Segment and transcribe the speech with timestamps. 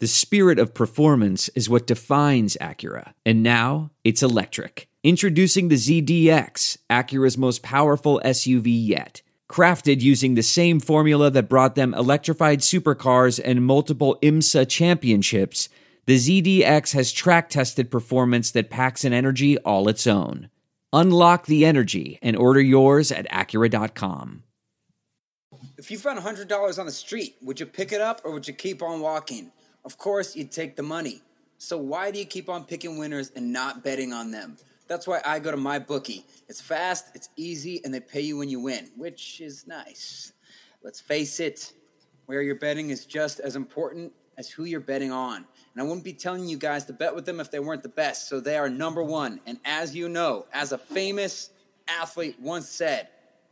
[0.00, 3.12] The spirit of performance is what defines Acura.
[3.26, 4.88] And now it's electric.
[5.04, 9.20] Introducing the ZDX, Acura's most powerful SUV yet.
[9.46, 15.68] Crafted using the same formula that brought them electrified supercars and multiple IMSA championships,
[16.06, 20.48] the ZDX has track tested performance that packs an energy all its own.
[20.94, 24.44] Unlock the energy and order yours at Acura.com.
[25.76, 28.54] If you found $100 on the street, would you pick it up or would you
[28.54, 29.52] keep on walking?
[29.84, 31.22] Of course, you'd take the money.
[31.58, 34.56] So why do you keep on picking winners and not betting on them?
[34.88, 36.24] That's why I go to my bookie.
[36.48, 40.32] It's fast, it's easy, and they pay you when you win, which is nice.
[40.82, 41.72] Let's face it,
[42.26, 45.44] where you're betting is just as important as who you're betting on.
[45.74, 47.88] And I wouldn't be telling you guys to bet with them if they weren't the
[47.88, 48.28] best.
[48.28, 49.40] So they are number one.
[49.46, 51.50] And as you know, as a famous
[51.86, 53.08] athlete once said,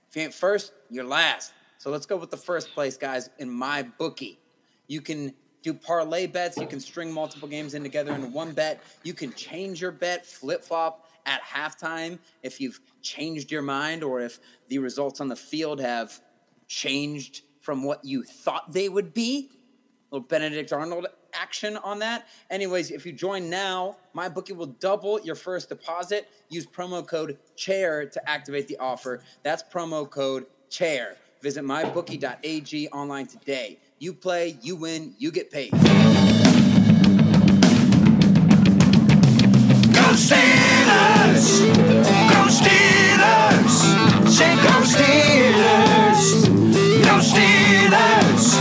[0.08, 1.52] if you ain't first, you're last.
[1.76, 4.38] So let's go with the first place, guys, in my bookie.
[4.86, 6.56] You can do parlay bets.
[6.56, 8.82] You can string multiple games in together into one bet.
[9.02, 14.20] You can change your bet, flip flop at halftime if you've changed your mind or
[14.20, 16.20] if the results on the field have
[16.66, 19.50] changed from what you thought they would be.
[20.10, 22.26] A little Benedict Arnold action on that.
[22.50, 26.28] Anyways, if you join now, my bookie will double your first deposit.
[26.48, 29.22] Use promo code CHAIR to activate the offer.
[29.42, 31.16] That's promo code CHAIR.
[31.42, 33.78] Visit mybookie.ag online today.
[34.00, 35.72] You play, you win, you get paid.
[35.72, 35.78] Go
[40.14, 41.66] Steelers!
[42.30, 43.74] Go Steelers!
[44.30, 46.46] Say go Steelers!
[47.02, 48.54] Go Steelers!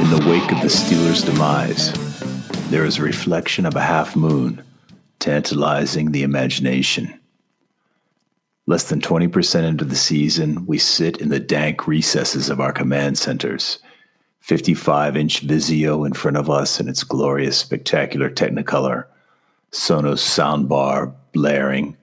[0.00, 1.92] In the wake of the Steelers' demise,
[2.70, 4.62] there is a reflection of a half moon
[5.26, 7.18] tantalizing the imagination.
[8.66, 13.18] Less than 20% into the season, we sit in the dank recesses of our command
[13.18, 13.80] centers.
[14.38, 19.06] 55 inch Vizio in front of us in its glorious, spectacular Technicolor,
[19.72, 21.96] Sonos soundbar blaring,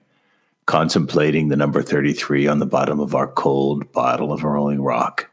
[0.65, 5.31] contemplating the number 33 on the bottom of our cold bottle of Rolling Rock,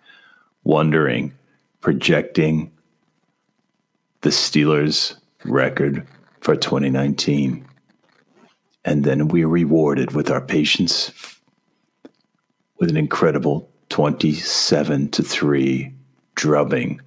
[0.62, 1.34] wondering,
[1.80, 2.70] projecting
[4.20, 6.06] the Steelers' record
[6.40, 7.66] for 2019
[8.84, 11.12] and then we are rewarded with our patience
[12.78, 15.92] with an incredible 27 to 3
[16.34, 17.00] drubbing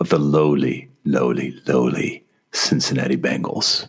[0.00, 3.88] of the lowly, lowly, lowly Cincinnati Bengals.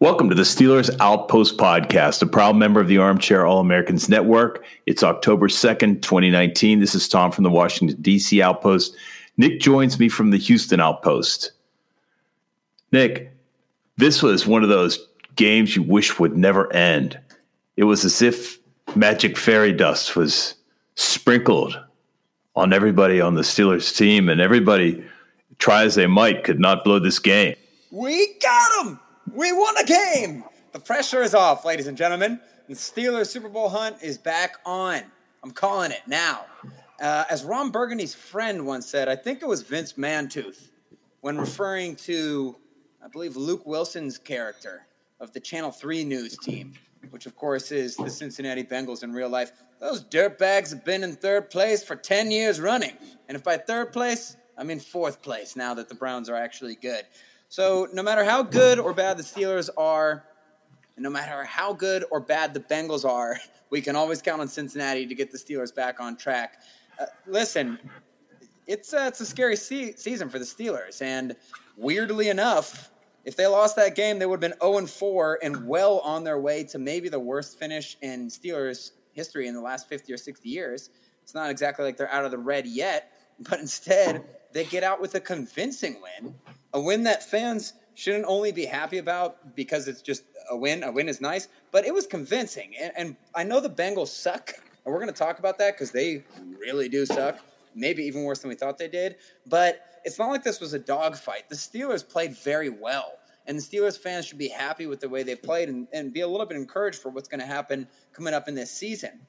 [0.00, 4.62] Welcome to the Steelers Outpost Podcast, a proud member of the Armchair All Americans Network.
[4.84, 6.80] It's October 2nd, 2019.
[6.80, 8.42] This is Tom from the Washington, D.C.
[8.42, 8.94] Outpost.
[9.38, 11.52] Nick joins me from the Houston Outpost.
[12.92, 13.32] Nick,
[13.96, 14.98] this was one of those
[15.36, 17.18] games you wish would never end.
[17.76, 18.58] It was as if
[18.94, 20.54] magic fairy dust was
[20.94, 21.78] sprinkled
[22.56, 25.04] on everybody on the Steelers team, and everybody,
[25.58, 27.56] try as they might, could not blow this game.
[27.90, 29.00] We got them!
[29.32, 30.44] We won a game!
[30.72, 32.40] The pressure is off, ladies and gentlemen.
[32.68, 35.02] The Steelers Super Bowl hunt is back on.
[35.42, 36.46] I'm calling it now.
[37.00, 40.68] Uh, as Ron Burgundy's friend once said, I think it was Vince Mantooth,
[41.20, 42.56] when referring to,
[43.04, 44.86] I believe, Luke Wilson's character
[45.20, 46.74] of the Channel 3 news team,
[47.10, 49.52] which of course is the Cincinnati Bengals in real life.
[49.80, 52.92] Those dirtbags have been in third place for 10 years running.
[53.28, 56.76] And if by third place, I'm in fourth place now that the Browns are actually
[56.76, 57.04] good.
[57.48, 60.24] So no matter how good or bad the Steelers are,
[60.96, 63.38] and no matter how good or bad the Bengals are,
[63.70, 66.62] we can always count on Cincinnati to get the Steelers back on track.
[66.98, 67.78] Uh, listen,
[68.66, 71.34] it's uh, it's a scary se- season for the Steelers, and
[71.76, 72.90] weirdly enough,
[73.24, 76.24] if they lost that game, they would have been 0 and 4 and well on
[76.24, 80.16] their way to maybe the worst finish in Steelers history in the last 50 or
[80.16, 80.90] 60 years.
[81.22, 83.12] It's not exactly like they're out of the red yet,
[83.48, 86.34] but instead they get out with a convincing win,
[86.72, 90.82] a win that fans shouldn't only be happy about because it's just a win.
[90.82, 92.74] A win is nice, but it was convincing.
[92.80, 94.52] And, and I know the Bengals suck,
[94.84, 96.24] and we're going to talk about that because they
[96.58, 97.38] really do suck,
[97.74, 99.16] maybe even worse than we thought they did.
[99.46, 101.48] But it's not like this was a dogfight.
[101.48, 103.18] The Steelers played very well.
[103.46, 106.20] And the Steelers fans should be happy with the way they played and, and be
[106.20, 109.20] a little bit encouraged for what's going to happen coming up in this season.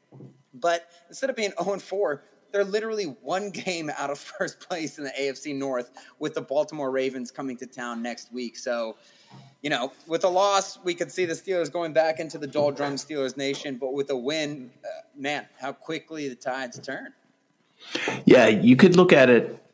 [0.53, 5.03] But instead of being 0 4, they're literally one game out of first place in
[5.03, 8.57] the AFC North with the Baltimore Ravens coming to town next week.
[8.57, 8.95] So,
[9.61, 12.95] you know, with a loss, we could see the Steelers going back into the doldrum
[12.95, 13.77] Steelers nation.
[13.77, 14.87] But with a win, uh,
[15.17, 17.13] man, how quickly the tides turn.
[18.23, 19.64] Yeah, you could look at it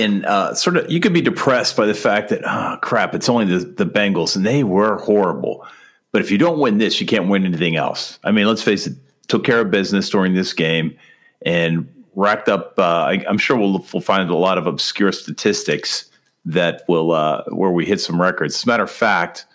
[0.00, 3.28] in uh, sort of you could be depressed by the fact that oh crap it's
[3.28, 5.66] only the, the Bengals and they were horrible
[6.12, 8.18] But if you don't win this, you can't win anything else.
[8.24, 8.94] I mean, let's face it,
[9.28, 10.96] took care of business during this game
[11.44, 12.74] and racked up.
[12.78, 16.10] Uh, I, am sure we'll, we'll find a lot of obscure statistics
[16.46, 18.56] that will uh, where we hit some records.
[18.56, 19.46] As a matter of fact,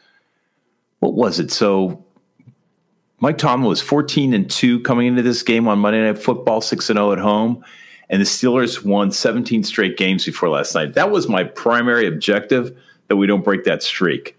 [0.99, 1.51] what was it?
[1.51, 2.05] So
[3.19, 6.89] Mike Tomlin was 14 and two coming into this game on Monday Night Football, six
[6.89, 7.63] and zero oh at home,
[8.09, 10.93] and the Steelers won 17 straight games before last night.
[10.93, 12.77] That was my primary objective
[13.07, 14.37] that we don't break that streak.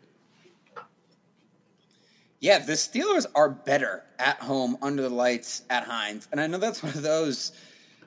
[2.41, 6.29] Yeah, the Steelers are better at home under the lights at Heinz.
[6.31, 7.53] And I know that's one of those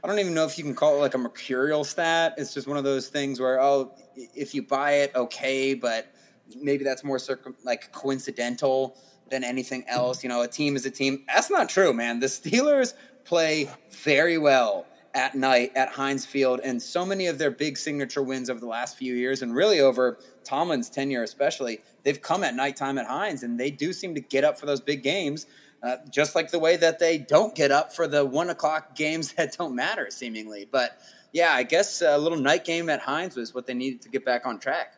[0.03, 2.35] I don't even know if you can call it like a mercurial stat.
[2.37, 6.07] It's just one of those things where oh, if you buy it, okay, but
[6.55, 8.95] maybe that's more circum- like coincidental
[9.29, 10.23] than anything else.
[10.23, 11.23] You know, a team is a team.
[11.27, 12.19] That's not true, man.
[12.19, 12.93] The Steelers
[13.25, 18.21] play very well at night at Heinz Field, and so many of their big signature
[18.21, 22.55] wins over the last few years, and really over Tomlin's tenure especially, they've come at
[22.55, 25.45] nighttime at Heinz, and they do seem to get up for those big games.
[25.83, 29.33] Uh, just like the way that they don't get up for the one o'clock games
[29.33, 30.67] that don't matter, seemingly.
[30.69, 30.99] But
[31.33, 34.25] yeah, I guess a little night game at Heinz was what they needed to get
[34.25, 34.96] back on track.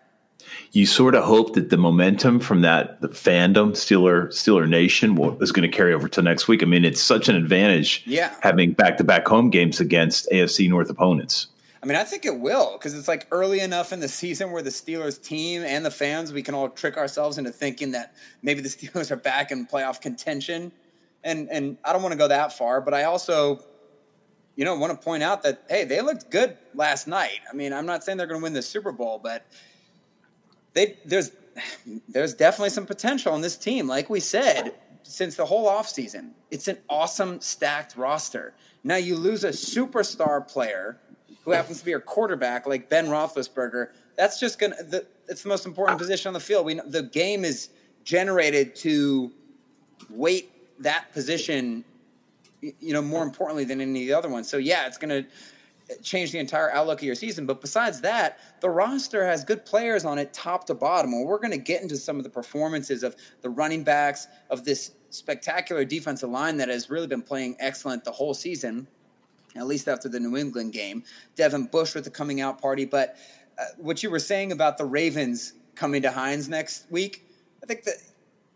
[0.72, 5.52] You sort of hope that the momentum from that the fandom Steeler Steeler Nation is
[5.52, 6.64] going to carry over to next week.
[6.64, 8.36] I mean, it's such an advantage, yeah.
[8.42, 11.48] having back to back home games against AFC North opponents.
[11.82, 14.62] I mean, I think it will because it's like early enough in the season where
[14.62, 18.62] the Steelers team and the fans, we can all trick ourselves into thinking that maybe
[18.62, 20.72] the Steelers are back in playoff contention.
[21.24, 23.64] And and I don't want to go that far, but I also,
[24.56, 27.40] you know, want to point out that hey, they looked good last night.
[27.50, 29.46] I mean, I'm not saying they're going to win the Super Bowl, but
[30.74, 31.32] they there's
[32.08, 33.88] there's definitely some potential on this team.
[33.88, 34.74] Like we said,
[35.04, 38.54] since the whole offseason, it's an awesome stacked roster.
[38.84, 40.98] Now you lose a superstar player
[41.44, 43.90] who happens to be your quarterback, like Ben Roethlisberger,
[44.20, 44.76] that's just gonna.
[44.84, 46.66] The, it's the most important position on the field.
[46.66, 47.70] We the game is
[48.04, 49.32] generated to
[50.10, 50.52] weight
[50.82, 51.86] that position,
[52.62, 54.50] you know, more importantly than any of the other ones.
[54.50, 55.26] So yeah, it's gonna
[56.02, 57.46] change the entire outlook of your season.
[57.46, 61.14] But besides that, the roster has good players on it, top to bottom.
[61.14, 64.66] And we're going to get into some of the performances of the running backs of
[64.66, 68.88] this spectacular defensive line that has really been playing excellent the whole season
[69.56, 71.04] at least after the New England game.
[71.36, 72.86] Devin Bush with the coming out party.
[72.86, 73.18] But
[73.58, 77.26] uh, what you were saying about the Ravens coming to Heinz next week,
[77.64, 77.96] I think that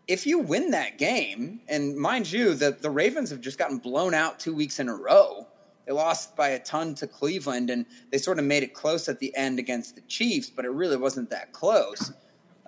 [0.06, 4.14] if you win that game, and mind you, the, the Ravens have just gotten blown
[4.14, 5.46] out two weeks in a row.
[5.86, 9.18] They lost by a ton to Cleveland, and they sort of made it close at
[9.18, 12.12] the end against the Chiefs, but it really wasn't that close.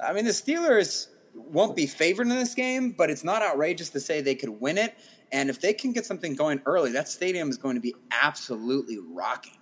[0.03, 4.01] I mean, the Steelers won't be favored in this game, but it's not outrageous to
[4.01, 4.95] say they could win it.
[5.33, 8.99] And if they can get something going early, that stadium is going to be absolutely
[8.99, 9.59] rocking.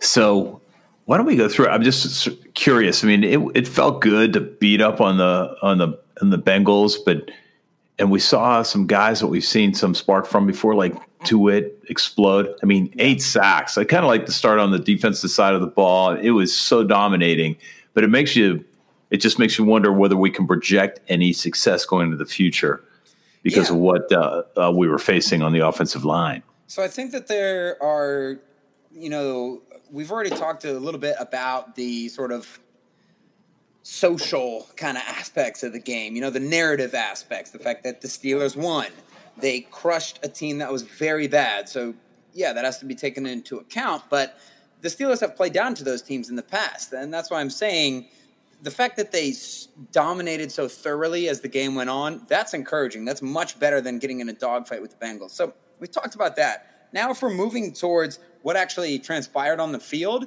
[0.00, 0.60] So,
[1.06, 1.68] why don't we go through?
[1.68, 3.02] I'm just curious.
[3.02, 6.38] I mean, it, it felt good to beat up on the on the on the
[6.38, 7.30] Bengals, but
[7.98, 12.54] and we saw some guys that we've seen some spark from before, like Tuitt explode.
[12.62, 13.76] I mean, eight sacks.
[13.76, 16.14] I kind of like to start on the defensive side of the ball.
[16.14, 17.56] It was so dominating,
[17.94, 18.64] but it makes you.
[19.10, 22.84] It just makes you wonder whether we can project any success going into the future
[23.42, 23.74] because yeah.
[23.74, 26.42] of what uh, uh, we were facing on the offensive line.
[26.66, 28.38] So I think that there are,
[28.92, 32.60] you know, we've already talked a little bit about the sort of
[33.82, 38.02] social kind of aspects of the game, you know, the narrative aspects, the fact that
[38.02, 38.88] the Steelers won.
[39.40, 41.68] They crushed a team that was very bad.
[41.68, 41.94] So,
[42.32, 44.04] yeah, that has to be taken into account.
[44.10, 44.38] But
[44.80, 46.92] the Steelers have played down to those teams in the past.
[46.92, 48.08] And that's why I'm saying
[48.62, 49.32] the fact that they
[49.92, 53.04] dominated so thoroughly as the game went on, that's encouraging.
[53.04, 55.30] That's much better than getting in a dogfight with the Bengals.
[55.30, 56.88] So we talked about that.
[56.92, 60.26] Now, if we're moving towards what actually transpired on the field,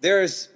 [0.00, 0.48] there's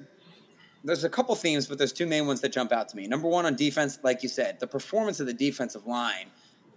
[0.84, 3.06] there's a couple themes, but there's two main ones that jump out to me.
[3.06, 6.26] Number one on defense, like you said, the performance of the defensive line.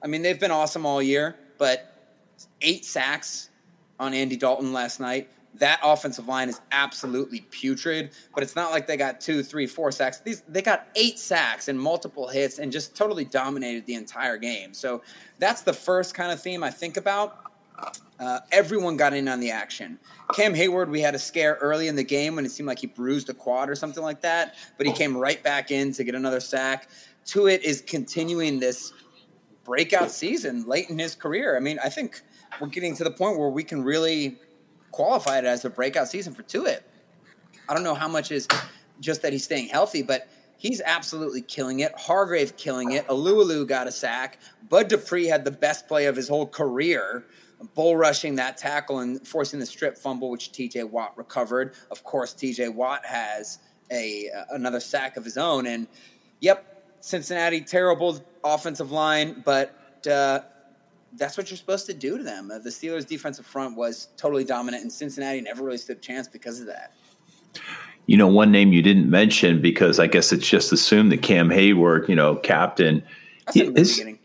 [0.01, 1.94] I mean, they've been awesome all year, but
[2.62, 3.50] eight sacks
[4.00, 8.12] on Andy Dalton last night that offensive line is absolutely putrid.
[8.34, 10.20] But it's not like they got two, three, four sacks.
[10.20, 14.74] These they got eight sacks and multiple hits and just totally dominated the entire game.
[14.74, 15.01] So
[15.39, 17.44] that's the first kind of theme I think about.
[18.20, 20.00] Uh, everyone got in on the action.
[20.34, 22.88] Cam Hayward, we had a scare early in the game when it seemed like he
[22.88, 26.16] bruised a quad or something like that, but he came right back in to get
[26.16, 26.89] another sack.
[27.27, 28.94] Tuitt is continuing this
[29.68, 31.56] breakout season late in his career.
[31.56, 32.22] I mean, I think
[32.60, 34.38] we're getting to the point where we can really
[34.92, 36.82] qualify it as a breakout season for Tuitt.
[37.70, 38.48] I don't know how much is
[39.02, 41.92] just that he's staying healthy, but he's absolutely killing it.
[41.98, 43.06] Hargrave killing it.
[43.08, 44.40] Alualu got a sack.
[44.70, 47.26] Bud Dupree had the best play of his whole career,
[47.76, 51.76] bull rushing that tackle and forcing the strip fumble, which TJ Watt recovered.
[51.92, 53.60] Of course, TJ Watt has
[53.92, 55.88] a uh, another sack of his own, and
[56.40, 56.67] yep,
[57.00, 59.74] Cincinnati, terrible offensive line, but
[60.10, 60.39] uh,
[61.13, 62.51] that's what you're supposed to do to them.
[62.51, 66.27] Uh, the Steelers' defensive front was totally dominant, and Cincinnati never really stood a chance
[66.27, 66.94] because of that.
[68.06, 71.50] You know, one name you didn't mention because I guess it's just assumed that Cam
[71.50, 73.04] Hayward, you know, captain.
[73.48, 74.20] I said in the is- beginning.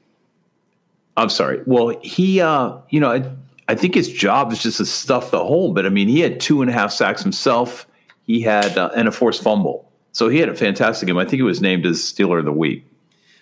[1.17, 1.61] I'm sorry.
[1.67, 3.31] Well, he, uh, you know, I,
[3.69, 5.75] I think his job is just to stuff the hole.
[5.75, 7.87] But I mean, he had two and a half sacks himself.
[8.25, 11.19] He had uh, and a forced fumble, so he had a fantastic game.
[11.19, 12.87] I think he was named as Steeler of the Week.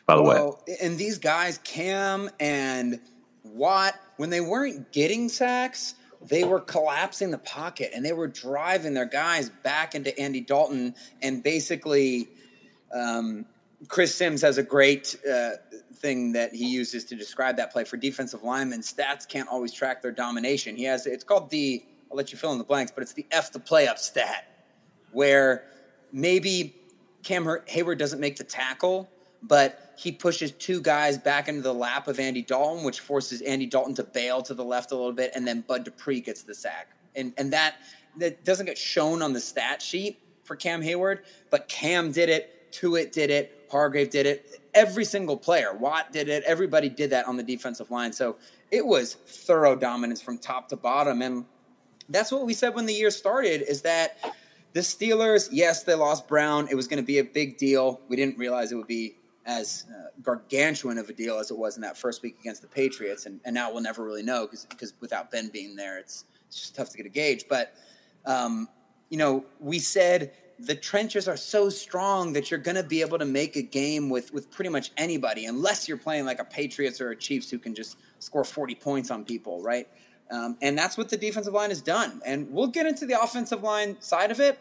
[0.07, 3.01] By the way, and these guys, Cam and
[3.45, 8.95] Watt, when they weren't getting sacks, they were collapsing the pocket and they were driving
[8.95, 10.95] their guys back into Andy Dalton.
[11.23, 12.29] And basically,
[12.93, 13.47] um,
[13.89, 15.53] Chris Sims has a great uh,
[15.95, 18.81] thing that he uses to describe that play for defensive linemen.
[18.81, 20.77] Stats can't always track their domination.
[20.77, 23.27] He has it's called the I'll let you fill in the blanks, but it's the
[23.31, 24.47] F the play up stat
[25.13, 25.65] where
[26.13, 26.75] maybe
[27.23, 29.09] Cam Hayward doesn't make the tackle,
[29.43, 33.67] but he pushes two guys back into the lap of Andy Dalton, which forces Andy
[33.67, 36.55] Dalton to bail to the left a little bit, and then Bud Dupree gets the
[36.55, 36.89] sack.
[37.15, 37.77] And and that
[38.19, 42.73] that doesn't get shown on the stat sheet for Cam Hayward, but Cam did it,
[42.73, 44.61] Tuitt did it, Hargrave did it.
[44.75, 46.43] Every single player, Watt did it.
[46.45, 48.13] Everybody did that on the defensive line.
[48.13, 48.37] So
[48.71, 51.45] it was thorough dominance from top to bottom, and
[52.09, 53.63] that's what we said when the year started.
[53.63, 54.19] Is that
[54.73, 56.69] the Steelers, yes, they lost Brown.
[56.71, 58.01] It was going to be a big deal.
[58.09, 61.77] We didn't realize it would be as uh, gargantuan of a deal as it was
[61.77, 63.27] in that first week against the Patriots.
[63.27, 66.77] And, and now we'll never really know because without Ben being there, it's, it's just
[66.77, 67.47] tough to get a gauge.
[67.49, 67.75] But,
[68.27, 68.69] um,
[69.09, 73.19] you know, we said the trenches are so strong that you're going to be able
[73.19, 77.01] to make a game with, with pretty much anybody, unless you're playing like a Patriots
[77.01, 79.89] or a Chiefs who can just score 40 points on people, right?
[80.31, 82.21] Um, and that's what the defensive line has done.
[82.25, 84.59] And we'll get into the offensive line side of it.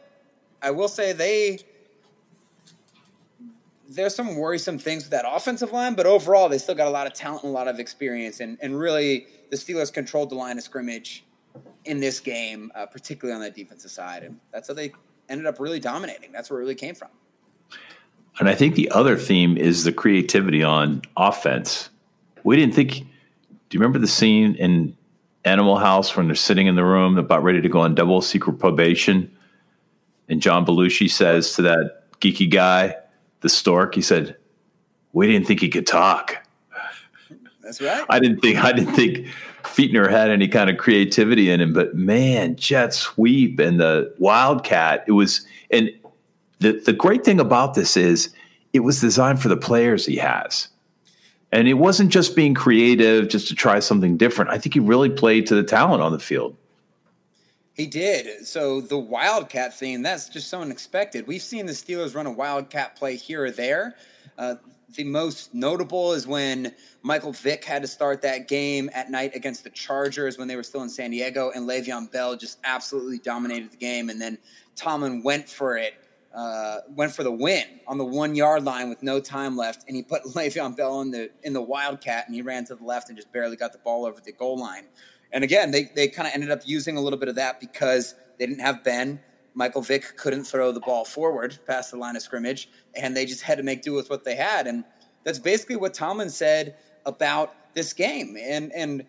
[0.62, 1.60] I will say they
[3.88, 7.08] there's some worrisome things with that offensive line, but overall they still got a lot
[7.08, 8.40] of talent and a lot of experience.
[8.40, 11.24] And and really the Steelers controlled the line of scrimmage
[11.86, 14.92] in this game, uh, particularly on that defensive side, and that's how they
[15.28, 16.32] ended up really dominating.
[16.32, 17.10] That's where it really came from.
[18.40, 21.90] and I think the other theme is the creativity on offense.
[22.44, 23.06] We didn't think.
[23.70, 24.98] Do you remember the scene in
[25.46, 28.60] Animal House when they're sitting in the room about ready to go on double secret
[28.60, 29.36] probation?
[30.28, 32.96] And John Belushi says to that geeky guy,
[33.42, 34.36] the stork, he said,
[35.14, 36.46] "We didn't think he could talk."
[37.64, 38.06] That's right.
[38.10, 39.28] I didn't think I didn't think
[39.64, 45.04] Fichtner had any kind of creativity in him, but man, jet sweep and the wildcat,
[45.08, 45.92] it was and
[46.60, 48.34] the the great thing about this is
[48.74, 50.68] it was designed for the players he has.
[51.52, 54.52] And it wasn't just being creative just to try something different.
[54.52, 56.56] I think he really played to the talent on the field.
[57.74, 58.46] He did.
[58.46, 61.26] So the Wildcat thing, that's just so unexpected.
[61.28, 63.96] We've seen the Steelers run a Wildcat play here or there.
[64.38, 64.56] Uh,
[64.96, 69.64] the most notable is when Michael Vick had to start that game at night against
[69.64, 73.72] the Chargers when they were still in San Diego, and Le'Veon Bell just absolutely dominated
[73.72, 74.10] the game.
[74.10, 74.38] And then
[74.76, 75.94] Tomlin went for it,
[76.34, 79.96] uh, went for the win on the one yard line with no time left, and
[79.96, 83.10] he put Le'Veon Bell in the in the Wildcat, and he ran to the left
[83.10, 84.86] and just barely got the ball over the goal line.
[85.32, 88.16] And again, they, they kind of ended up using a little bit of that because
[88.38, 89.20] they didn't have Ben.
[89.54, 93.42] Michael Vick couldn't throw the ball forward past the line of scrimmage, and they just
[93.42, 94.68] had to make do with what they had.
[94.68, 94.84] And
[95.24, 98.38] that's basically what Tomlin said about this game.
[98.40, 99.06] And and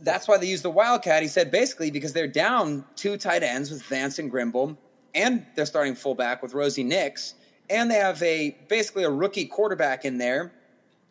[0.00, 1.22] that's why they used the Wildcat.
[1.22, 4.76] He said basically because they're down two tight ends with Vance and Grimble,
[5.14, 7.34] and they're starting fullback with Rosie Nix,
[7.70, 10.52] and they have a basically a rookie quarterback in there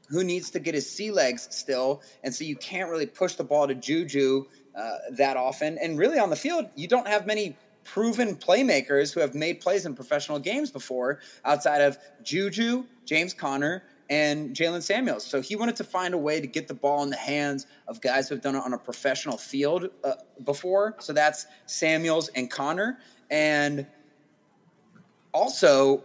[0.09, 3.43] who needs to get his sea legs still, and so you can't really push the
[3.43, 5.77] ball to Juju uh, that often.
[5.77, 9.85] And really on the field, you don't have many proven playmakers who have made plays
[9.85, 15.25] in professional games before outside of Juju, James Conner, and Jaylen Samuels.
[15.25, 18.01] So he wanted to find a way to get the ball in the hands of
[18.01, 20.95] guys who have done it on a professional field uh, before.
[20.99, 22.99] So that's Samuels and Conner.
[23.29, 23.85] And
[25.33, 26.03] also,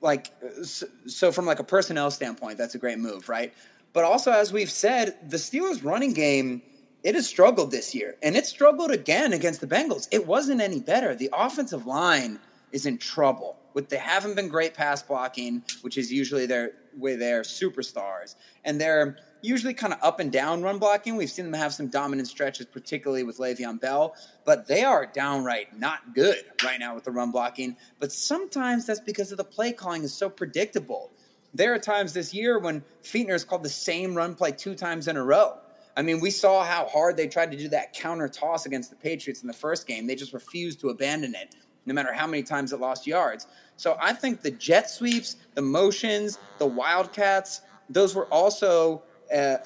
[0.00, 3.54] like, so, so from like a personnel standpoint, that's a great move, right?
[3.92, 6.62] But also, as we've said, the Steelers' running game
[7.04, 10.08] it has struggled this year, and it struggled again against the Bengals.
[10.10, 11.14] It wasn't any better.
[11.14, 12.40] The offensive line
[12.72, 13.56] is in trouble.
[13.74, 18.80] With they haven't been great pass blocking, which is usually their way they're superstars, and
[18.80, 21.16] they're usually kind of up and down run blocking.
[21.16, 24.14] We've seen them have some dominant stretches, particularly with Le'Veon Bell,
[24.44, 27.76] but they are downright not good right now with the run blocking.
[28.00, 31.12] But sometimes that's because of the play calling is so predictable.
[31.54, 35.08] There are times this year when Fichtner has called the same run play two times
[35.08, 35.58] in a row.
[35.96, 38.96] I mean, we saw how hard they tried to do that counter toss against the
[38.96, 40.06] Patriots in the first game.
[40.06, 41.54] They just refused to abandon it.
[41.86, 43.46] no matter how many times it lost yards.
[43.78, 49.04] So I think the jet sweeps, the motions, the wildcats, those were also
[49.34, 49.58] uh,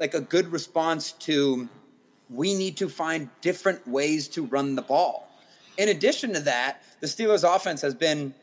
[0.00, 1.68] like a good response to
[2.30, 5.30] we need to find different ways to run the ball.
[5.76, 8.34] In addition to that, the Steelers' offense has been,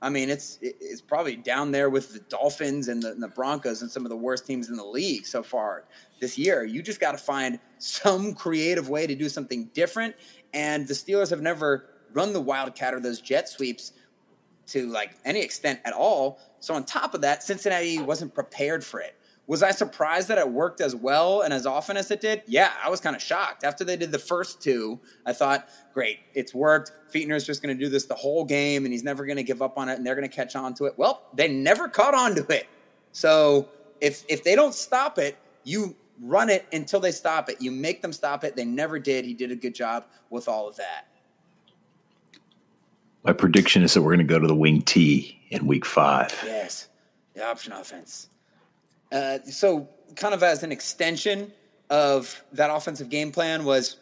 [0.00, 3.82] I mean, it's it's probably down there with the Dolphins and the, and the Broncos
[3.82, 5.84] and some of the worst teams in the league so far
[6.20, 6.64] this year.
[6.64, 10.14] You just got to find some creative way to do something different.
[10.54, 13.92] And the Steelers have never run the Wildcat or those jet sweeps
[14.72, 16.38] to like any extent at all.
[16.60, 19.16] So on top of that, Cincinnati wasn't prepared for it.
[19.48, 22.42] Was I surprised that it worked as well and as often as it did?
[22.46, 23.64] Yeah, I was kind of shocked.
[23.64, 26.92] After they did the first two, I thought, great, it's worked.
[27.12, 29.60] Fichtner's just going to do this the whole game and he's never going to give
[29.60, 30.94] up on it and they're going to catch on to it.
[30.96, 32.68] Well, they never caught on to it.
[33.10, 33.68] So
[34.00, 37.60] if if they don't stop it, you run it until they stop it.
[37.60, 38.54] You make them stop it.
[38.54, 39.24] They never did.
[39.24, 41.08] He did a good job with all of that.
[43.24, 46.36] My prediction is that we're going to go to the wing T in week five.
[46.44, 46.88] Yes,
[47.34, 48.28] the option offense.
[49.12, 51.52] Uh, so, kind of as an extension
[51.90, 53.96] of that offensive game plan was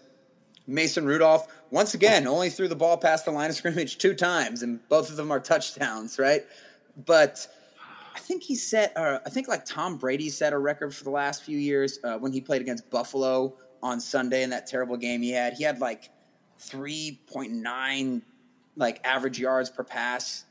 [0.66, 1.48] Mason Rudolph.
[1.70, 5.10] Once again, only threw the ball past the line of scrimmage two times, and both
[5.10, 6.44] of them are touchdowns, right?
[7.04, 7.46] But
[8.14, 11.10] I think he set, uh, I think like Tom Brady set a record for the
[11.10, 15.22] last few years uh, when he played against Buffalo on Sunday in that terrible game
[15.22, 15.54] he had.
[15.54, 16.10] He had like
[16.60, 18.22] 3.9
[18.80, 20.44] like average yards per pass,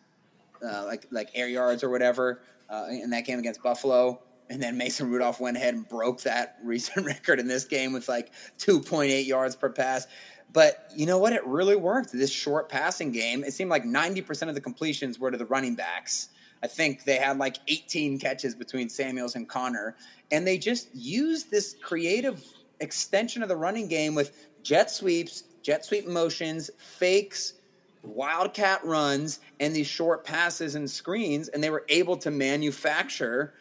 [0.63, 4.21] uh, like like air yards or whatever uh, in that game against Buffalo.
[4.51, 8.07] And then Mason Rudolph went ahead and broke that recent record in this game with
[8.07, 10.07] like 2.8 yards per pass.
[10.51, 11.33] But you know what?
[11.33, 12.11] It really worked.
[12.11, 15.75] This short passing game, it seemed like 90% of the completions were to the running
[15.75, 16.29] backs.
[16.63, 19.95] I think they had like 18 catches between Samuels and Conner.
[20.31, 22.43] And they just used this creative
[22.79, 27.53] extension of the running game with jet sweeps, jet sweep motions, fakes,
[28.03, 31.47] wildcat runs, and these short passes and screens.
[31.47, 33.53] And they were able to manufacture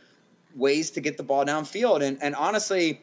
[0.54, 2.02] ways to get the ball downfield.
[2.02, 3.00] And and honestly,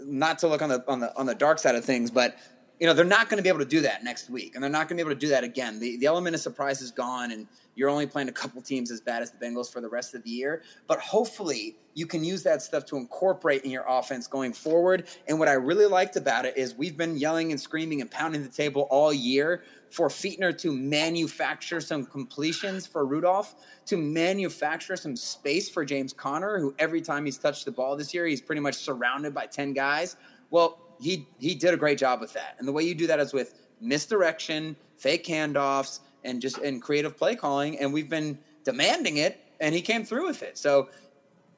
[0.00, 2.36] not to look on the on the on the dark side of things, but
[2.82, 4.68] you know they're not going to be able to do that next week, and they're
[4.68, 5.78] not going to be able to do that again.
[5.78, 9.00] The the element of surprise is gone, and you're only playing a couple teams as
[9.00, 10.64] bad as the Bengals for the rest of the year.
[10.88, 15.06] But hopefully, you can use that stuff to incorporate in your offense going forward.
[15.28, 18.42] And what I really liked about it is we've been yelling and screaming and pounding
[18.42, 23.54] the table all year for Fichtner to manufacture some completions for Rudolph,
[23.86, 28.12] to manufacture some space for James Conner, who every time he's touched the ball this
[28.12, 30.16] year, he's pretty much surrounded by 10 guys.
[30.50, 32.56] Well, he he did a great job with that.
[32.58, 37.16] And the way you do that is with misdirection, fake handoffs, and just and creative
[37.16, 37.78] play calling.
[37.78, 40.56] And we've been demanding it, and he came through with it.
[40.56, 40.88] So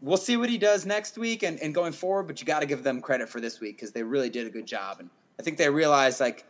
[0.01, 2.67] we'll see what he does next week and, and going forward, but you got to
[2.67, 4.99] give them credit for this week because they really did a good job.
[5.01, 6.45] And I think they realized, like,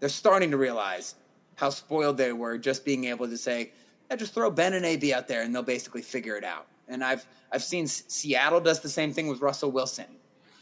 [0.00, 1.14] they're starting to realize
[1.56, 3.72] how spoiled they were just being able to say,
[4.10, 6.66] yeah, just throw Ben and AB out there and they'll basically figure it out.
[6.88, 10.06] And I've, I've seen Seattle does the same thing with Russell Wilson.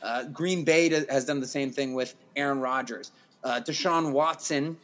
[0.02, 3.12] Uh, Green Bay has done the same thing with Aaron Rodgers.
[3.44, 4.76] Uh, Deshaun Watson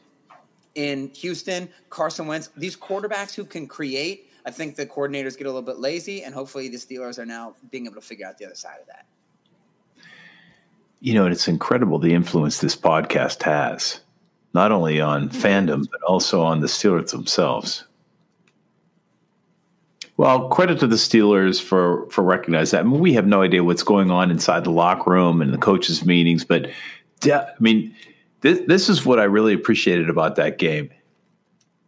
[0.74, 5.50] in Houston, Carson Wentz, these quarterbacks who can create, I think the coordinators get a
[5.50, 8.46] little bit lazy, and hopefully the Steelers are now being able to figure out the
[8.46, 9.06] other side of that.
[11.00, 14.00] You know, it's incredible the influence this podcast has,
[14.54, 17.84] not only on fandom, but also on the Steelers themselves.
[20.18, 22.84] Well, credit to the Steelers for for recognizing that.
[22.84, 25.58] I mean, we have no idea what's going on inside the locker room and the
[25.58, 26.68] coaches' meetings, but
[27.20, 27.94] de- I mean,
[28.40, 30.90] this, this is what I really appreciated about that game.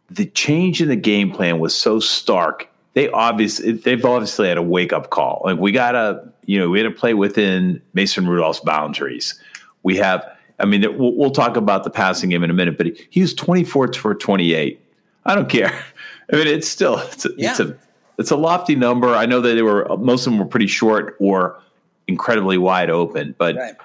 [0.09, 2.69] The change in the game plan was so stark.
[2.93, 5.41] They obviously they've obviously had a wake up call.
[5.43, 9.37] Like we gotta, you know, we had to play within Mason Rudolph's boundaries.
[9.83, 10.25] We have,
[10.57, 13.21] I mean, we'll, we'll talk about the passing game in a minute, but he, he
[13.21, 14.81] was twenty four for twenty eight.
[15.25, 15.83] I don't care.
[16.31, 17.51] I mean, it's still it's a, yeah.
[17.51, 17.77] it's a
[18.21, 19.09] it's a lofty number.
[19.09, 21.61] I know that they were most of them were pretty short or
[22.07, 23.75] incredibly wide open, but right.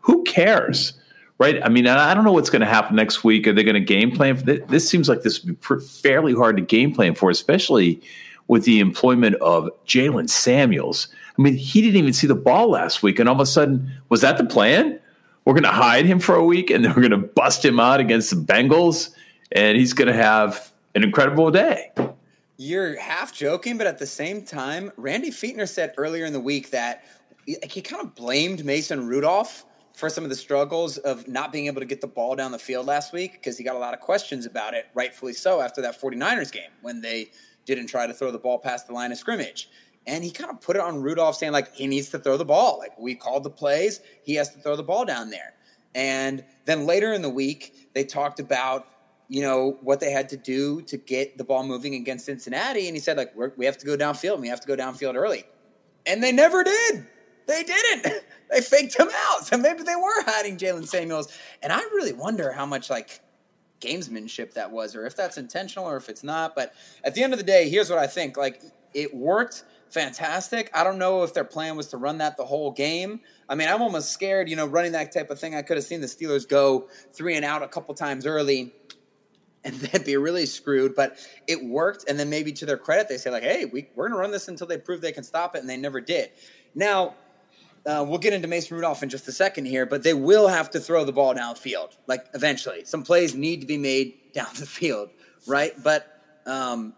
[0.00, 0.94] who cares?
[1.40, 1.58] right?
[1.64, 3.46] I mean, I don't know what's going to happen next week.
[3.46, 4.60] Are they going to game plan for this?
[4.68, 8.00] This seems like this would be fairly hard to game plan for, especially
[8.46, 11.08] with the employment of Jaylen Samuels.
[11.38, 13.90] I mean, he didn't even see the ball last week, and all of a sudden,
[14.10, 15.00] was that the plan?
[15.46, 17.80] We're going to hide him for a week, and then we're going to bust him
[17.80, 19.08] out against the Bengals,
[19.50, 21.90] and he's going to have an incredible day.
[22.62, 26.72] You're half joking, but at the same time, Randy Fichtner said earlier in the week
[26.72, 27.02] that
[27.46, 31.80] he kind of blamed Mason Rudolph for some of the struggles of not being able
[31.80, 34.00] to get the ball down the field last week because he got a lot of
[34.00, 37.30] questions about it, rightfully so, after that 49ers game when they
[37.64, 39.70] didn't try to throw the ball past the line of scrimmage.
[40.06, 42.44] And he kind of put it on Rudolph saying, like, he needs to throw the
[42.44, 42.78] ball.
[42.78, 45.54] Like, we called the plays, he has to throw the ball down there.
[45.94, 48.86] And then later in the week, they talked about
[49.30, 52.96] you know what they had to do to get the ball moving against Cincinnati, and
[52.96, 55.44] he said like we have to go downfield, and we have to go downfield early,
[56.04, 57.06] and they never did.
[57.46, 58.24] They didn't.
[58.50, 59.46] they faked him out.
[59.46, 63.20] So maybe they were hiding Jaylen Samuels, and I really wonder how much like
[63.80, 66.56] gamesmanship that was, or if that's intentional, or if it's not.
[66.56, 68.60] But at the end of the day, here's what I think: like
[68.92, 70.70] it worked fantastic.
[70.74, 73.20] I don't know if their plan was to run that the whole game.
[73.48, 75.54] I mean, I'm almost scared, you know, running that type of thing.
[75.54, 78.72] I could have seen the Steelers go three and out a couple times early
[79.64, 80.94] and they'd be really screwed.
[80.94, 82.04] But it worked.
[82.08, 84.30] And then maybe to their credit, they say, like, hey, we, we're going to run
[84.30, 85.60] this until they prove they can stop it.
[85.60, 86.30] And they never did.
[86.74, 87.14] Now,
[87.86, 90.70] uh, we'll get into Mason Rudolph in just a second here, but they will have
[90.72, 92.84] to throw the ball downfield, like eventually.
[92.84, 95.10] Some plays need to be made down the field,
[95.46, 95.72] right?
[95.82, 96.06] But
[96.46, 96.94] um,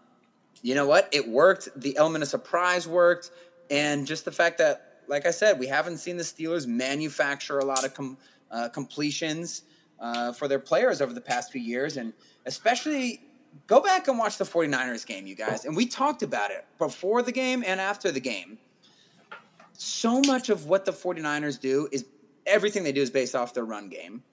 [0.61, 1.09] you know what?
[1.11, 1.69] It worked.
[1.75, 3.31] The element of surprise worked.
[3.69, 7.65] And just the fact that, like I said, we haven't seen the Steelers manufacture a
[7.65, 8.17] lot of com-
[8.51, 9.63] uh, completions
[9.99, 11.97] uh, for their players over the past few years.
[11.97, 12.13] And
[12.45, 13.21] especially
[13.67, 15.65] go back and watch the 49ers game, you guys.
[15.65, 18.57] And we talked about it before the game and after the game.
[19.73, 22.05] So much of what the 49ers do is
[22.45, 24.23] everything they do is based off their run game.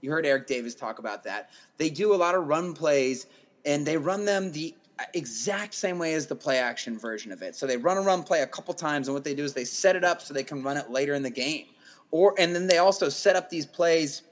[0.00, 1.50] You heard Eric Davis talk about that.
[1.78, 3.26] They do a lot of run plays
[3.64, 4.74] and they run them the
[5.14, 7.56] exact same way as the play action version of it.
[7.56, 9.64] So they run a run play a couple times, and what they do is they
[9.64, 11.66] set it up so they can run it later in the game.
[12.10, 14.22] Or and then they also set up these plays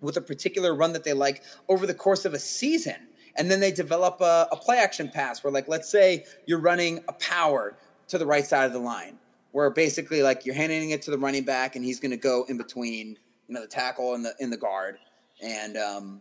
[0.00, 2.96] with a particular run that they like over the course of a season.
[3.36, 7.04] And then they develop a, a play action pass where, like, let's say you're running
[7.08, 7.76] a power
[8.08, 9.18] to the right side of the line,
[9.52, 12.44] where basically like you're handing it to the running back and he's going to go
[12.48, 14.98] in between, you know, the tackle and the in the guard,
[15.40, 16.20] and um,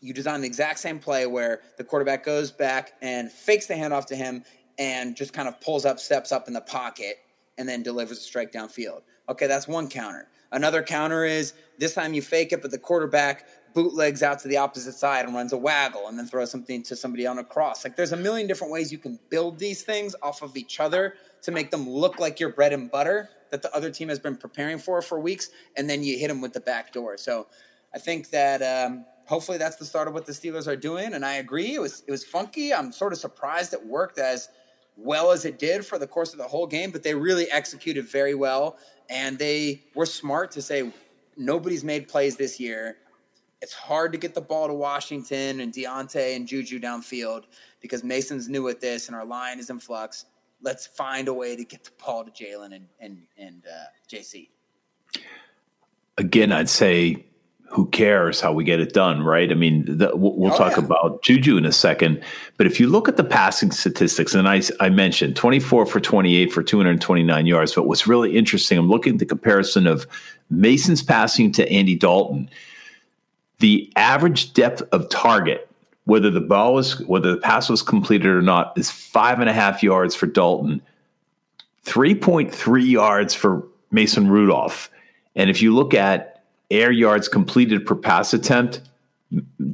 [0.00, 4.06] you design the exact same play where the quarterback goes back and fakes the handoff
[4.06, 4.44] to him
[4.78, 7.18] and just kind of pulls up, steps up in the pocket,
[7.56, 9.02] and then delivers a strike downfield.
[9.28, 10.28] Okay, that's one counter.
[10.54, 14.56] Another counter is this time you fake it, but the quarterback bootlegs out to the
[14.56, 17.84] opposite side and runs a waggle and then throws something to somebody on a cross.
[17.84, 21.14] Like there's a million different ways you can build these things off of each other
[21.42, 24.36] to make them look like your bread and butter that the other team has been
[24.36, 27.16] preparing for for weeks, and then you hit them with the back door.
[27.16, 27.48] So
[27.92, 31.14] I think that um, hopefully that's the start of what the Steelers are doing.
[31.14, 32.72] And I agree, it was it was funky.
[32.72, 34.48] I'm sort of surprised it worked as
[34.96, 38.06] well as it did for the course of the whole game, but they really executed
[38.06, 40.90] very well, and they were smart to say
[41.36, 42.96] nobody's made plays this year.
[43.60, 47.44] It's hard to get the ball to Washington and Diontae and Juju downfield
[47.80, 50.26] because Mason's new at this and our line is in flux.
[50.62, 54.48] Let's find a way to get the ball to Jaylen and and and uh, JC.
[56.16, 57.26] Again, I'd say
[57.74, 59.50] who cares how we get it done, right?
[59.50, 60.84] I mean, the, we'll, oh, talk yeah.
[60.84, 62.22] about Juju in a second,
[62.56, 66.52] but if you look at the passing statistics, and I, I mentioned 24 for 28
[66.52, 70.06] for 229 yards, but what's really interesting, I'm looking at the comparison of
[70.50, 72.48] Mason's passing to Andy Dalton.
[73.58, 75.68] The average depth of target,
[76.04, 79.52] whether the ball was, whether the pass was completed or not, is five and a
[79.52, 80.80] half yards for Dalton,
[81.86, 84.90] 3.3 yards for Mason Rudolph.
[85.34, 86.33] And if you look at
[86.70, 88.80] air yards completed per pass attempt,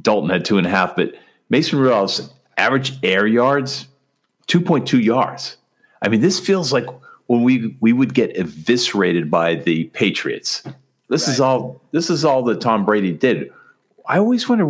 [0.01, 1.13] Dalton had two and a half, but
[1.49, 3.87] Mason Rudolph's average air yards,
[4.47, 5.57] 2.2 yards.
[6.01, 6.87] I mean, this feels like
[7.27, 10.63] when we we would get eviscerated by the Patriots.
[11.09, 11.33] This right.
[11.33, 13.51] is all this is all that Tom Brady did.
[14.05, 14.65] I always wonder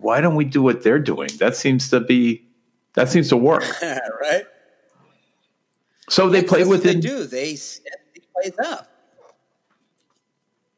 [0.00, 1.30] why don't we do what they're doing?
[1.38, 2.44] That seems to be
[2.94, 3.64] that seems to work.
[3.82, 4.44] right?
[6.08, 6.94] So they play with it.
[6.94, 7.24] They do.
[7.24, 8.93] They set these plays up.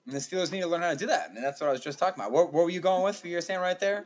[0.06, 1.30] And the Steelers need to learn how to do that.
[1.30, 2.30] And that's what I was just talking about.
[2.30, 3.24] What, what were you going with?
[3.24, 4.04] You were saying right there?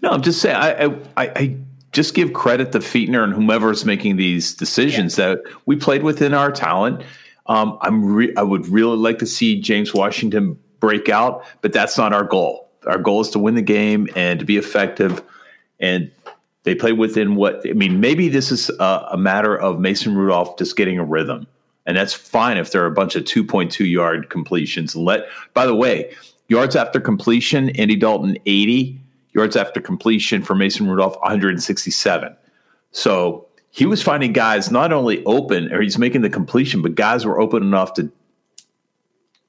[0.00, 0.56] No, I'm just saying.
[0.56, 0.84] I,
[1.18, 1.56] I, I
[1.92, 5.28] just give credit to Fichtner and whomever is making these decisions yeah.
[5.28, 7.02] that we played within our talent.
[7.46, 11.98] Um, I'm re- I would really like to see James Washington break out, but that's
[11.98, 12.70] not our goal.
[12.86, 15.22] Our goal is to win the game and to be effective.
[15.78, 16.10] And
[16.62, 18.00] they play within what I mean.
[18.00, 21.46] Maybe this is a, a matter of Mason Rudolph just getting a rhythm
[21.86, 24.96] and that's fine if there are a bunch of 2.2 yard completions.
[24.96, 26.14] Let by the way,
[26.48, 29.00] yards after completion, Andy Dalton 80,
[29.32, 32.36] yards after completion for Mason Rudolph 167.
[32.92, 37.26] So he was finding guys not only open or he's making the completion, but guys
[37.26, 38.10] were open enough to,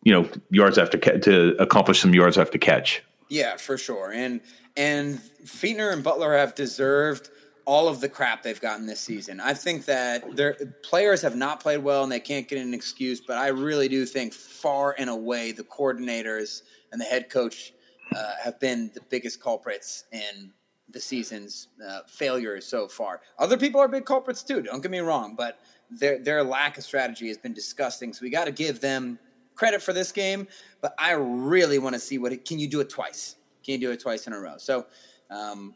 [0.04, 3.04] you know, yards after to accomplish some yards after catch.
[3.30, 4.12] Yeah, for sure.
[4.12, 4.41] And
[4.76, 7.30] and Fichtner and Butler have deserved
[7.65, 9.39] all of the crap they've gotten this season.
[9.39, 13.19] I think that their players have not played well and they can't get an excuse,
[13.19, 17.73] but I really do think far and away the coordinators and the head coach
[18.15, 20.51] uh, have been the biggest culprits in
[20.89, 23.21] the season's uh, failures so far.
[23.39, 24.62] Other people are big culprits too.
[24.62, 28.13] Don't get me wrong, but their their lack of strategy has been disgusting.
[28.13, 29.19] So we got to give them
[29.56, 30.47] credit for this game.
[30.82, 33.38] But I really want to see what it, can you do it twice?
[33.63, 34.58] Can you do it twice in a row?
[34.58, 34.86] So
[35.32, 35.73] Um,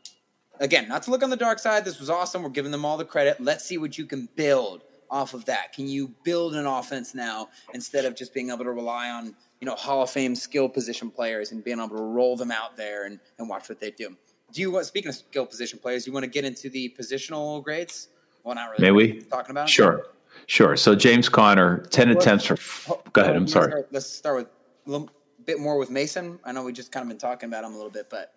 [0.60, 1.86] again, not to look on the dark side.
[1.86, 2.43] This was awesome.
[2.43, 3.39] We're giving them all the credit.
[3.41, 5.74] Let's see what you can build off of that.
[5.74, 9.65] Can you build an offense now instead of just being able to rely on you
[9.65, 13.06] know Hall of Fame skill position players and being able to roll them out there
[13.06, 14.15] and, and watch what they do?
[14.52, 16.08] Do you want speaking of skill position players?
[16.08, 18.10] You want to get into the positional grades?
[18.43, 18.82] Well, not really.
[18.84, 19.22] May we?
[19.22, 19.69] talking about?
[19.69, 20.06] Sure.
[20.45, 20.76] Sure.
[20.78, 22.58] So James Conner, 10 attempts for.
[22.93, 23.36] Oh, Go ahead.
[23.36, 23.69] I'm let's sorry.
[23.72, 24.48] start- Let's start with
[24.88, 25.10] a little
[25.45, 26.39] bit more with Mason.
[26.45, 28.34] I know we just kind of been talking about him a little bit, but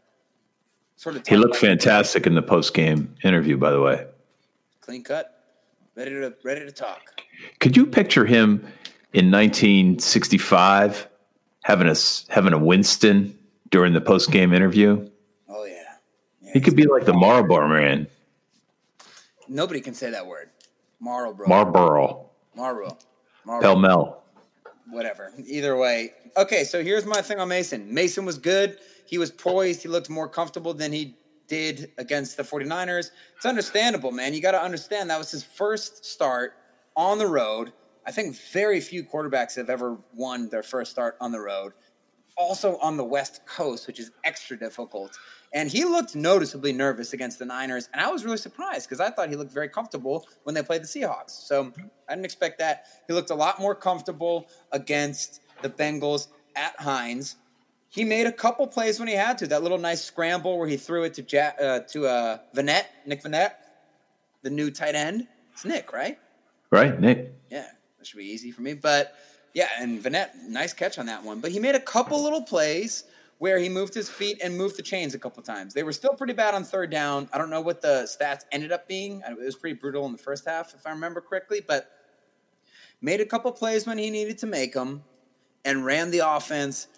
[1.02, 4.06] sort of He looked fantastic in the post game interview, by the way.
[4.80, 5.44] clean cut,
[5.96, 7.20] ready to ready to talk.
[7.58, 8.60] Could you picture him
[9.12, 11.08] in 1965
[11.64, 11.94] having a
[12.28, 13.36] having a Winston
[13.70, 15.08] during the post game interview?
[15.48, 15.74] Oh yeah,
[16.40, 18.06] yeah He could be like the Marlboro man,
[19.48, 20.50] Nobody can say that word.
[21.00, 21.48] Marlboro.
[21.48, 22.96] Marlboro, Marlboro.
[23.44, 23.68] Marlboro.
[23.68, 24.22] pell mell.
[24.88, 25.32] Whatever.
[25.44, 26.12] Either way.
[26.34, 27.92] Okay, so here's my thing on Mason.
[27.92, 28.78] Mason was good.
[29.06, 29.82] He was poised.
[29.82, 31.16] He looked more comfortable than he
[31.46, 33.10] did against the 49ers.
[33.36, 34.32] It's understandable, man.
[34.32, 36.54] You got to understand that was his first start
[36.96, 37.74] on the road.
[38.06, 41.74] I think very few quarterbacks have ever won their first start on the road.
[42.38, 45.18] Also on the West Coast, which is extra difficult.
[45.52, 47.90] And he looked noticeably nervous against the Niners.
[47.92, 50.80] And I was really surprised because I thought he looked very comfortable when they played
[50.82, 51.32] the Seahawks.
[51.46, 51.74] So
[52.08, 52.86] I didn't expect that.
[53.06, 57.36] He looked a lot more comfortable against the Bengals at Heinz.
[57.88, 59.46] He made a couple plays when he had to.
[59.46, 63.22] That little nice scramble where he threw it to ja- uh, to uh, Vannett, Nick
[63.22, 63.52] Vannett,
[64.42, 65.26] the new tight end.
[65.52, 66.18] It's Nick, right?
[66.70, 67.34] Right, Nick?
[67.50, 67.66] Yeah,
[67.98, 68.72] that should be easy for me.
[68.72, 69.14] But
[69.52, 71.40] yeah, and Vannett, nice catch on that one.
[71.40, 73.04] But he made a couple little plays
[73.38, 75.74] where he moved his feet and moved the chains a couple times.
[75.74, 77.28] They were still pretty bad on third down.
[77.32, 79.20] I don't know what the stats ended up being.
[79.28, 81.60] It was pretty brutal in the first half, if I remember correctly.
[81.60, 81.90] But
[83.00, 85.02] made a couple plays when he needed to make them,
[85.64, 86.88] and ran the offense.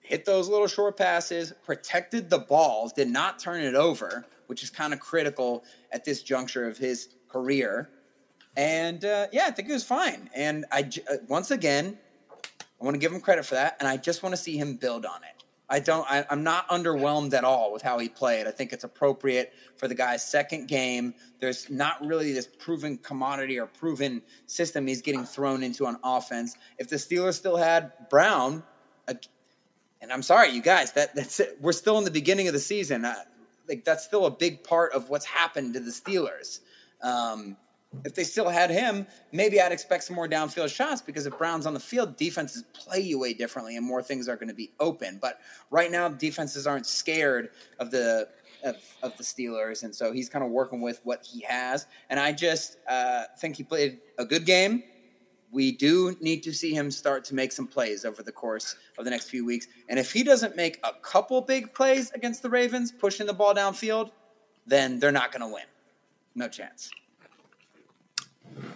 [0.00, 4.70] Hit those little short passes, protected the ball, did not turn it over, which is
[4.70, 7.88] kind of critical at this juncture of his career.
[8.56, 10.28] And uh, yeah, I think he was fine.
[10.34, 11.98] And I uh, once again,
[12.82, 14.76] I want to give him credit for that, and I just want to see him
[14.76, 15.31] build on it.
[15.72, 16.06] I don't.
[16.10, 18.46] I, I'm not underwhelmed at all with how he played.
[18.46, 21.14] I think it's appropriate for the guy's second game.
[21.40, 26.58] There's not really this proven commodity or proven system he's getting thrown into on offense.
[26.78, 28.62] If the Steelers still had Brown,
[29.08, 31.56] and I'm sorry, you guys, that that's it.
[31.58, 33.06] We're still in the beginning of the season.
[33.06, 33.14] Uh,
[33.66, 36.60] like that's still a big part of what's happened to the Steelers.
[37.02, 37.56] Um,
[38.04, 41.66] if they still had him, maybe I'd expect some more downfield shots because if Brown's
[41.66, 44.72] on the field, defenses play you way differently and more things are going to be
[44.80, 45.18] open.
[45.20, 48.28] But right now, defenses aren't scared of the
[48.64, 51.86] of, of the Steelers, and so he's kind of working with what he has.
[52.10, 54.84] And I just uh, think he played a good game.
[55.50, 59.04] We do need to see him start to make some plays over the course of
[59.04, 59.66] the next few weeks.
[59.88, 63.52] And if he doesn't make a couple big plays against the Ravens, pushing the ball
[63.52, 64.12] downfield,
[64.64, 65.64] then they're not going to win.
[66.34, 66.90] No chance.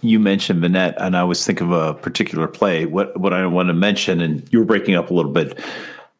[0.06, 2.86] You mentioned Vannett, and I was thinking of a particular play.
[2.86, 5.58] What what I want to mention, and you were breaking up a little bit,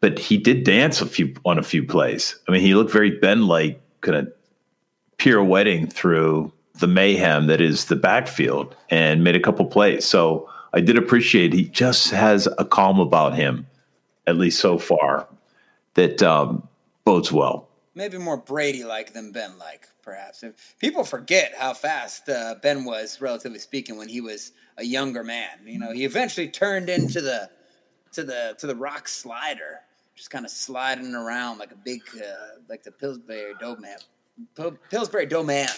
[0.01, 2.37] but he did dance a few on a few plays.
[2.49, 4.33] I mean, he looked very Ben like, kind of
[5.18, 10.05] pirouetting through the mayhem that is the backfield, and made a couple plays.
[10.05, 13.66] So I did appreciate he just has a calm about him,
[14.27, 15.27] at least so far,
[15.94, 16.68] that um,
[17.05, 17.65] bodes well.
[17.97, 20.45] Maybe more Brady like than Ben like, perhaps.
[20.79, 25.59] People forget how fast uh, Ben was, relatively speaking, when he was a younger man.
[25.65, 27.51] You know, he eventually turned into the
[28.13, 29.81] to the to the rock slider,
[30.15, 33.99] just kind of sliding around like a big, uh, like the Pillsbury Dough Man,
[34.55, 35.69] Pil- Pillsbury Dough Man,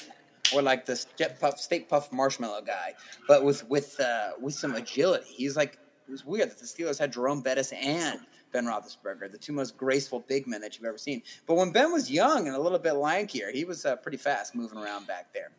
[0.55, 2.95] or like the Jet Puff State Puff Marshmallow guy,
[3.27, 5.27] but with with uh, with some agility.
[5.29, 5.79] He's like
[6.09, 8.21] it was weird that the Steelers had Jerome Bettis and
[8.53, 11.23] Ben Roethlisberger, the two most graceful big men that you've ever seen.
[11.47, 14.55] But when Ben was young and a little bit lankier, he was uh, pretty fast
[14.55, 15.51] moving around back there.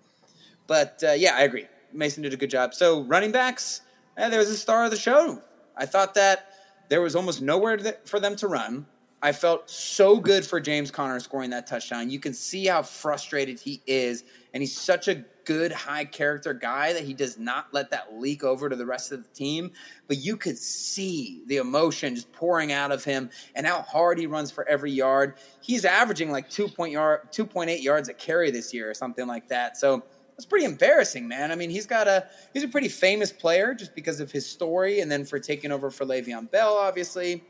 [0.67, 1.67] But uh, yeah, I agree.
[1.93, 2.73] Mason did a good job.
[2.73, 3.81] So running backs,
[4.17, 5.41] eh, there was a star of the show.
[5.75, 6.53] I thought that
[6.89, 8.85] there was almost nowhere for them to run.
[9.21, 12.09] I felt so good for James Conner scoring that touchdown.
[12.09, 16.93] You can see how frustrated he is, and he's such a good, high character guy
[16.93, 19.71] that he does not let that leak over to the rest of the team.
[20.07, 24.27] But you could see the emotion just pouring out of him and how hard he
[24.27, 25.35] runs for every yard.
[25.59, 28.93] He's averaging like two point yard, two point eight yards a carry this year or
[28.93, 29.75] something like that.
[29.75, 31.51] So that's pretty embarrassing, man.
[31.51, 35.01] I mean, he's got a he's a pretty famous player just because of his story,
[35.01, 37.43] and then for taking over for Le'Veon Bell, obviously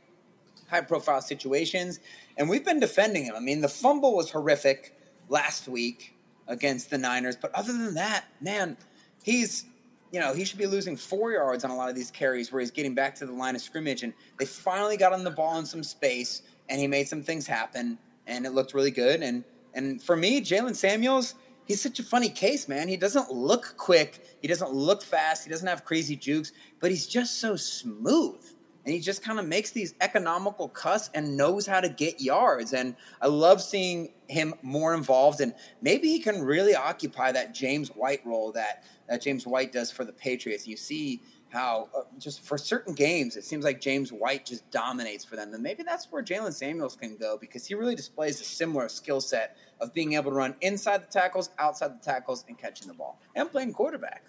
[0.70, 2.00] high profile situations.
[2.38, 3.36] And we've been defending him.
[3.36, 6.16] I mean, the fumble was horrific last week
[6.48, 7.36] against the Niners.
[7.36, 8.78] But other than that, man,
[9.24, 9.66] he's,
[10.12, 12.60] you know, he should be losing four yards on a lot of these carries where
[12.60, 14.04] he's getting back to the line of scrimmage.
[14.04, 17.48] And they finally got on the ball in some space and he made some things
[17.48, 17.98] happen.
[18.28, 19.22] and it looked really good.
[19.22, 22.88] And and for me, Jaylen Samuels, he's such a funny case, man.
[22.88, 27.08] He doesn't look quick, he doesn't look fast, he doesn't have crazy jukes, but he's
[27.08, 28.44] just so smooth.
[28.86, 32.74] And he just kind of makes these economical cuts and knows how to get yards.
[32.74, 35.42] And I love seeing him more involved.
[35.42, 39.92] And maybe he can really occupy that James White role that, that James White does
[39.92, 40.68] for the Patriots.
[40.68, 45.26] You see how uh, just for certain games it seems like James White just dominates
[45.26, 45.54] for them.
[45.54, 49.20] And maybe that's where Jaylen Samuels can go because he really displays a similar skill
[49.20, 52.94] set of being able to run inside the tackles, outside the tackles, and catching the
[52.94, 54.26] ball and playing quarterback.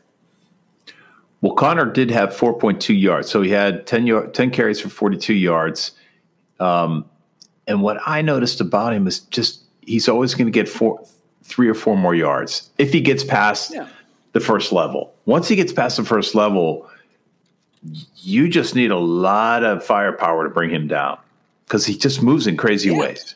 [1.40, 5.32] Well, Conner did have 4.2 yards, so he had 10, yard, 10 carries for 42
[5.32, 5.92] yards.
[6.58, 7.06] Um,
[7.66, 11.02] and what I noticed about him is just he's always going to get four,
[11.44, 13.88] three or four more yards if he gets past yeah.
[14.32, 15.14] the first level.
[15.24, 16.88] Once he gets past the first level,
[18.16, 21.18] you just need a lot of firepower to bring him down
[21.64, 22.98] because he just moves in crazy yeah.
[22.98, 23.34] ways.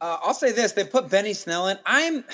[0.00, 1.78] Uh, I'll say this: they put Benny Snell in.
[1.86, 2.24] I'm,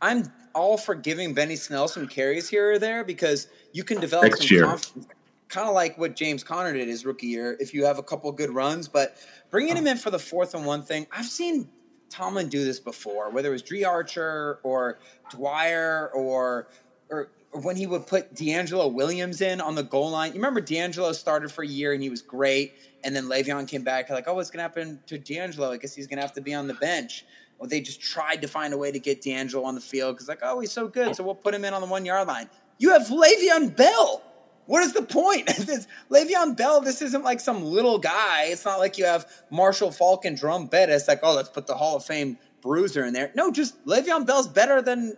[0.00, 4.24] I'm all for giving Benny Snell some carries here or there because you can develop
[4.24, 4.64] Next some year.
[4.64, 5.06] confidence,
[5.48, 7.56] kind of like what James Conner did his rookie year.
[7.60, 9.16] If you have a couple good runs, but
[9.50, 9.92] bringing him uh-huh.
[9.92, 11.68] in for the fourth and one thing, I've seen
[12.10, 14.98] Tomlin do this before, whether it was Dri Archer or
[15.30, 16.68] Dwyer or
[17.10, 20.32] or when he would put DeAngelo Williams in on the goal line.
[20.32, 22.74] You remember DeAngelo started for a year and he was great.
[23.04, 25.70] And then Le'Veon came back, like, oh, what's going to happen to DeAngelo?
[25.70, 27.24] I guess he's going to have to be on the bench.
[27.58, 30.28] Well, they just tried to find a way to get DeAngelo on the field because,
[30.28, 31.16] like, oh, he's so good.
[31.16, 32.48] So we'll put him in on the one yard line.
[32.78, 34.22] You have Le'Veon Bell.
[34.66, 35.46] What is the point?
[35.58, 38.44] this, Le'Veon Bell, this isn't like some little guy.
[38.44, 41.74] It's not like you have Marshall Faulk and Jerome Bettis, like, oh, let's put the
[41.74, 43.32] Hall of Fame bruiser in there.
[43.34, 45.16] No, just Le'Veon Bell's better than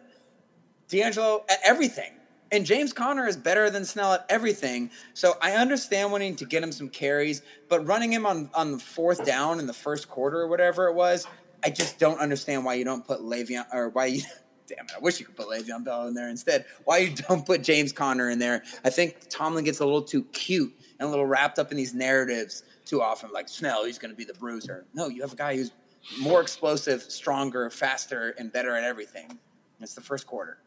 [0.88, 2.12] DeAngelo at everything.
[2.52, 4.90] And James Conner is better than Snell at everything.
[5.14, 8.78] So I understand wanting to get him some carries, but running him on, on the
[8.78, 11.28] fourth down in the first quarter or whatever it was,
[11.64, 14.22] I just don't understand why you don't put Le'Veon or why you
[14.66, 16.64] damn it, I wish you could put Le'Veon Bell in there instead.
[16.84, 18.62] Why you don't put James Conner in there?
[18.84, 21.94] I think Tomlin gets a little too cute and a little wrapped up in these
[21.94, 24.84] narratives too often, like Snell, he's gonna be the bruiser.
[24.94, 25.72] No, you have a guy who's
[26.18, 29.38] more explosive, stronger, faster, and better at everything.
[29.80, 30.58] It's the first quarter.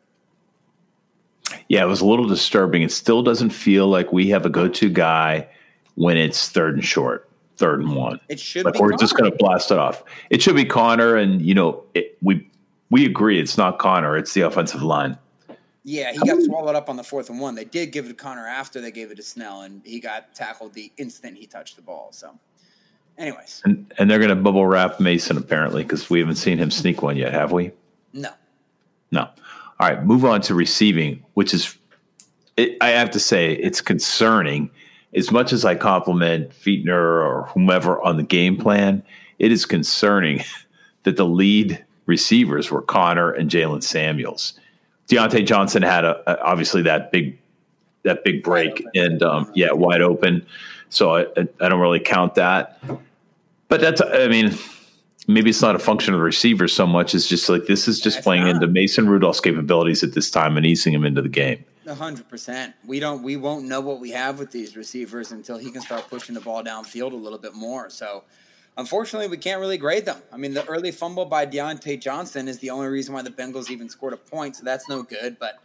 [1.68, 2.82] Yeah, it was a little disturbing.
[2.82, 5.48] It still doesn't feel like we have a go-to guy
[5.96, 7.30] when it's third and short,
[7.64, 8.20] third and one.
[8.28, 8.80] It should like be.
[8.82, 9.00] We're Conner.
[9.00, 10.04] just going to blast it off.
[10.30, 12.50] It should be Conner, and you know, it, we
[12.90, 14.18] we agree it's not Conner.
[14.18, 15.18] It's the offensive line.
[15.86, 17.56] Yeah, he got swallowed up on the fourth and one.
[17.56, 20.34] They did give it to Conner after they gave it to Snell, and he got
[20.36, 22.10] tackled the instant he touched the ball.
[22.12, 22.38] So,
[23.18, 26.72] anyways, and, and they're going to bubble wrap Mason apparently because we haven't seen him
[26.72, 27.72] sneak one yet, have we?
[28.14, 28.32] No,
[29.12, 29.30] no.
[29.80, 31.78] All right, move on to receiving, which is,
[32.56, 34.70] it, I have to say, it's concerning.
[35.16, 39.04] As much as I compliment Fichtner or whomever on the game plan,
[39.40, 40.44] it is concerning
[41.04, 44.60] that the lead receivers were Conner and Jaylen Samuels.
[45.08, 47.38] Diontae Johnson had a, a, obviously that big
[48.04, 50.46] that big break and um, yeah, wide open.
[50.90, 51.26] So I,
[51.62, 52.82] I don't really count that.
[53.70, 54.54] But that's I mean
[55.28, 58.00] maybe it's not a function of the receiver so much It's just like this is
[58.00, 58.56] just That's playing not.
[58.56, 61.64] into Mason Rudolph's capabilities at this time and easing him into the game.
[61.88, 62.74] Hundred percent.
[62.86, 63.24] We don't.
[63.24, 66.42] We won't know what we have with these receivers until he can start pushing the
[66.42, 67.90] ball downfield a little bit more.
[67.90, 68.24] So,
[68.78, 70.22] unfortunately, we can't really grade them.
[70.32, 73.70] I mean, the early fumble by Diontae Johnson is the only reason why the Bengals
[73.70, 74.56] even scored a point.
[74.56, 75.38] So that's no good.
[75.40, 75.56] But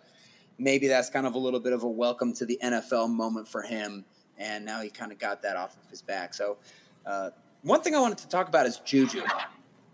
[0.59, 3.63] maybe that's kind of a little bit of a welcome to the NFL moment for
[3.63, 4.05] him.
[4.37, 6.35] And now he kind of got that off of his back.
[6.35, 6.59] So.
[7.07, 7.31] Uh,
[7.63, 9.23] one thing I wanted to talk about is Juju.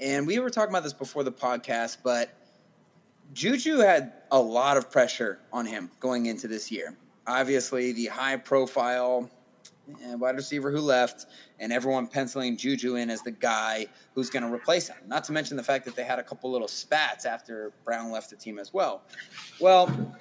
[0.00, 2.30] And we were talking about this before the podcast, but
[3.34, 6.96] Juju had a lot of pressure on him going into this year.
[7.26, 9.28] Obviously, the high profile
[10.02, 11.26] eh, wide receiver who left,
[11.58, 14.96] and everyone penciling Juju in as the guy who's going to replace him.
[15.06, 18.30] Not to mention the fact that they had a couple little spats after Brown left
[18.30, 19.02] the team as well.
[19.60, 20.16] Well,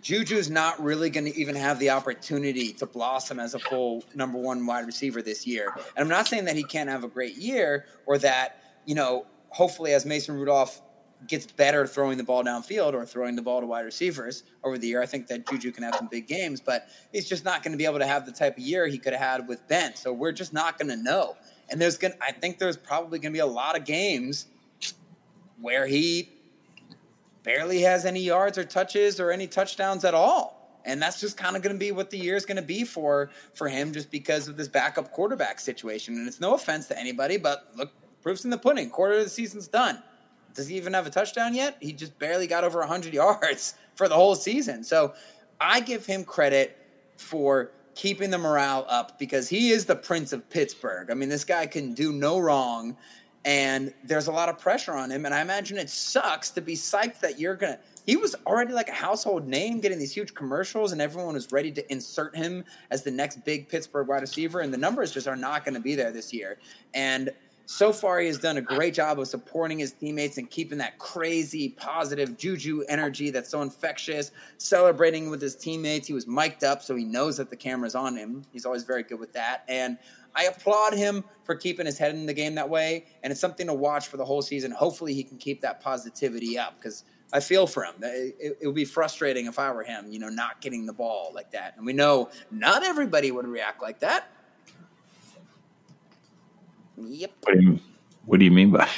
[0.00, 4.38] Juju's not really going to even have the opportunity to blossom as a full number
[4.38, 5.72] one wide receiver this year.
[5.76, 9.26] And I'm not saying that he can't have a great year or that, you know,
[9.50, 10.80] hopefully as Mason Rudolph
[11.26, 14.86] gets better throwing the ball downfield or throwing the ball to wide receivers over the
[14.86, 17.72] year, I think that Juju can have some big games, but he's just not going
[17.72, 19.94] to be able to have the type of year he could have had with Ben.
[19.94, 21.36] So we're just not going to know.
[21.70, 24.46] And there's going I think there's probably going to be a lot of games
[25.60, 26.30] where he
[27.42, 30.80] barely has any yards or touches or any touchdowns at all.
[30.84, 32.84] And that's just kind of going to be what the year is going to be
[32.84, 36.16] for for him, just because of this backup quarterback situation.
[36.16, 38.90] And it's no offense to anybody, but look, proof's in the pudding.
[38.90, 40.02] Quarter of the season's done.
[40.54, 41.76] Does he even have a touchdown yet?
[41.80, 44.84] He just barely got over 100 yards for the whole season.
[44.84, 45.14] So
[45.60, 46.76] I give him credit
[47.16, 51.10] for keeping the morale up because he is the Prince of Pittsburgh.
[51.10, 52.96] I mean, this guy can do no wrong
[53.44, 55.26] and there's a lot of pressure on him.
[55.26, 57.78] And I imagine it sucks to be psyched that you're gonna.
[58.06, 61.70] He was already like a household name, getting these huge commercials, and everyone was ready
[61.72, 64.60] to insert him as the next big Pittsburgh wide receiver.
[64.60, 66.58] And the numbers just are not going to be there this year.
[66.94, 67.30] And
[67.66, 70.98] so far, he has done a great job of supporting his teammates and keeping that
[70.98, 76.06] crazy, positive juju energy that's so infectious, celebrating with his teammates.
[76.06, 78.44] He was mic'd up, so he knows that the camera's on him.
[78.52, 79.64] He's always very good with that.
[79.68, 79.98] And
[80.34, 83.06] I applaud him for keeping his head in the game that way.
[83.22, 84.72] And it's something to watch for the whole season.
[84.72, 87.94] Hopefully, he can keep that positivity up because I feel for him.
[88.02, 91.32] It, it, would be frustrating if I were him, you know, not getting the ball
[91.34, 91.74] like that.
[91.76, 94.30] And we know not everybody would react like that.
[97.08, 97.32] Yep.
[97.42, 97.78] What do you,
[98.26, 98.88] what do you mean by?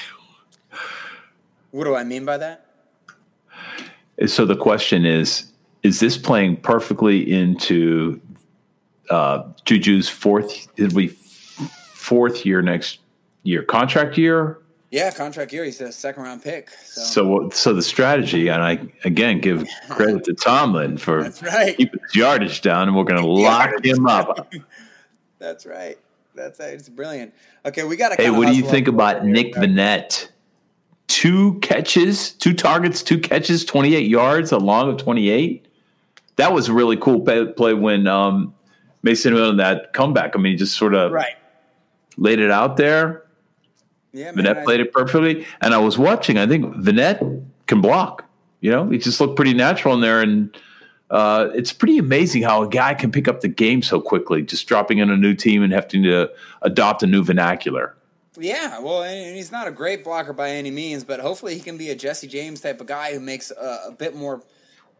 [1.71, 2.67] What do I mean by that?
[4.27, 5.53] So the question is:
[5.83, 8.21] Is this playing perfectly into
[9.11, 10.69] uh, Juju's fourth?
[10.77, 13.01] It'll be fourth year next
[13.43, 14.59] year, contract year.
[14.91, 15.65] Yeah, contract year.
[15.65, 16.71] He's a second round pick.
[16.85, 21.77] So, So, so the strategy, and I again give credit to Tomlin for right.
[21.77, 24.53] keeping his yardage down, and we're going to lock him up.
[25.41, 25.99] that's right.
[26.35, 26.75] That's it.
[26.75, 27.33] it's brilliant.
[27.65, 28.23] Okay, we got to.
[28.23, 30.29] Hey, what do you think about Nick Vannett?
[31.07, 35.67] Two catches, two targets, two catches, 28 yards, a long of 28.
[36.37, 38.55] That was a really cool play, play when um,
[39.03, 40.35] Mason in that comeback.
[40.35, 41.35] I mean, he just sort of Right.
[42.17, 43.23] laid it out there.
[44.13, 44.47] Yeah, man.
[44.47, 45.47] I- played it perfectly.
[45.61, 48.25] And I was watching, I think Vannett can block.
[48.61, 50.21] You know, he just looked pretty natural in there.
[50.23, 50.57] And
[51.11, 54.67] uh, it's pretty amazing how a guy can pick up the game so quickly, just
[54.67, 56.31] dropping in a new team and having to
[56.63, 57.95] adopt a new vernacular.
[58.37, 61.77] Yeah, well, and he's not a great blocker by any means, but hopefully he can
[61.77, 64.43] be a Jesse James type of guy who makes a, a bit more,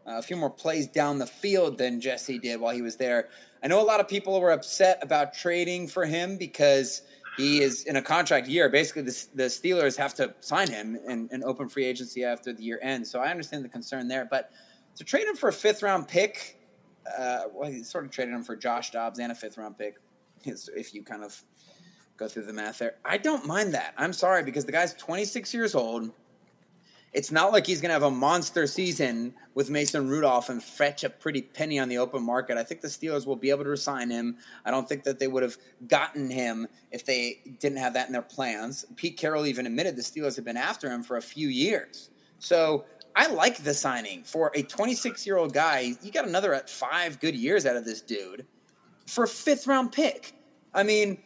[0.07, 3.27] uh, a few more plays down the field than Jesse did while he was there.
[3.61, 7.01] I know a lot of people were upset about trading for him because
[7.35, 8.69] he is in a contract year.
[8.69, 12.63] Basically, the, the Steelers have to sign him in, in open free agency after the
[12.63, 13.11] year ends.
[13.11, 14.51] So I understand the concern there, but
[14.95, 16.59] to trade him for a fifth round pick,
[17.17, 19.97] uh, well, he sort of traded him for Josh Dobbs and a fifth round pick,
[20.45, 21.39] if you kind of
[22.17, 22.95] go through the math there.
[23.03, 23.93] I don't mind that.
[23.97, 26.11] I'm sorry because the guy's 26 years old.
[27.13, 31.05] It's not like he's going to have a monster season with Mason Rudolph and fetch
[31.05, 32.57] a pretty penny on the open market.
[32.57, 34.37] I think the Steelers will be able to resign him.
[34.65, 38.13] I don't think that they would have gotten him if they didn't have that in
[38.13, 38.83] their plans.
[38.97, 42.09] Pete Carroll even admitted the Steelers have been after him for a few years.
[42.39, 42.83] So
[43.15, 45.93] I like the signing for a 26 year old guy.
[46.01, 48.45] You got another five good years out of this dude
[49.05, 50.33] for a fifth round pick.
[50.73, 51.19] I mean,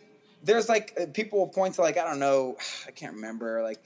[0.44, 3.84] there's like uh, people will point to like I don't know, I can't remember like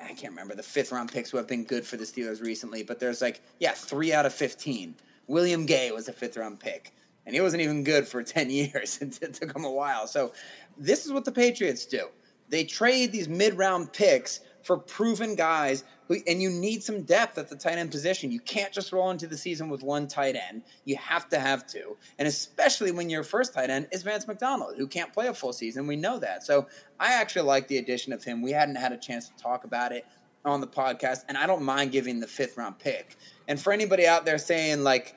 [0.00, 2.82] I can't remember the fifth round picks who have been good for the Steelers recently,
[2.82, 4.94] but there's like yeah, three out of fifteen.
[5.28, 6.92] William Gay was a fifth round pick,
[7.24, 8.98] and he wasn't even good for ten years.
[9.02, 10.06] It, it took him a while.
[10.06, 10.32] So
[10.76, 12.08] this is what the Patriots do.
[12.48, 17.38] They trade these mid round picks for proven guys who, and you need some depth
[17.38, 18.30] at the tight end position.
[18.30, 20.62] You can't just roll into the season with one tight end.
[20.84, 21.96] You have to have two.
[22.18, 25.52] And especially when your first tight end is Vance McDonald, who can't play a full
[25.52, 25.86] season.
[25.86, 26.44] We know that.
[26.44, 26.66] So
[27.00, 28.42] I actually like the addition of him.
[28.42, 30.06] We hadn't had a chance to talk about it
[30.44, 33.16] on the podcast, and I don't mind giving the fifth round pick.
[33.46, 35.14] And for anybody out there saying, like,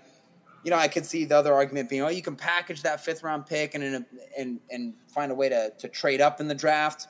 [0.63, 3.23] you know, I could see the other argument being, oh, you can package that fifth
[3.23, 4.05] round pick and
[4.37, 7.07] and and find a way to to trade up in the draft.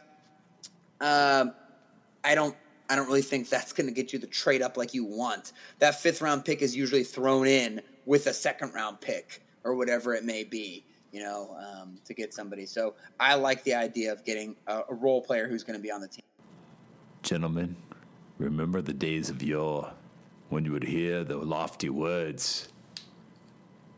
[1.02, 1.54] Um,
[2.26, 2.56] I don't
[2.90, 5.54] I don't really think that's going to get you the trade up like you want.
[5.80, 10.14] That fifth round pick is usually thrown in with a second round pick or whatever
[10.14, 12.66] it may be, you know, um, to get somebody.
[12.66, 15.92] So I like the idea of getting a, a role player who's going to be
[15.92, 16.24] on the team.
[17.24, 17.76] Gentlemen,
[18.38, 19.92] remember the days of yore
[20.50, 22.70] when you would hear the lofty words.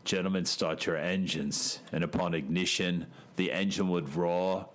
[0.04, 3.06] Gentlemen, start your engines, and upon ignition,
[3.36, 4.66] the engine would roar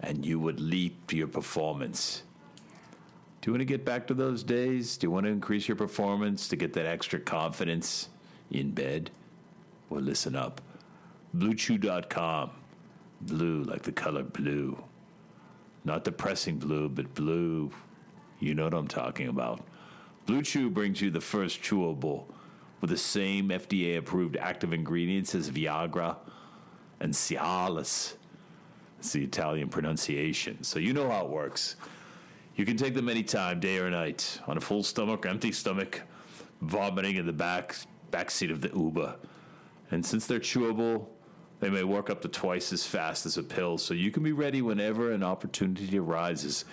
[0.00, 2.24] and you would leap to your performance.
[3.42, 4.96] Do you want to get back to those days?
[4.96, 8.08] Do you want to increase your performance to get that extra confidence
[8.52, 9.10] in bed?
[9.90, 10.60] Well, listen up.
[11.36, 12.50] BlueChew.com.
[13.22, 14.80] Blue like the color blue.
[15.84, 17.72] Not depressing blue, but blue.
[18.38, 19.60] You know what I'm talking about.
[20.24, 22.26] Blue Chew brings you the first chewable
[22.80, 26.16] with the same FDA approved active ingredients as Viagra
[27.00, 28.14] and Cialis.
[29.00, 30.62] It's the Italian pronunciation.
[30.62, 31.74] So you know how it works.
[32.54, 36.02] You can take them anytime, day or night, on a full stomach empty stomach,
[36.60, 37.76] vomiting in the back
[38.10, 39.16] back seat of the Uber.
[39.90, 41.06] And since they're chewable,
[41.60, 44.32] they may work up to twice as fast as a pill, so you can be
[44.32, 46.64] ready whenever an opportunity arises.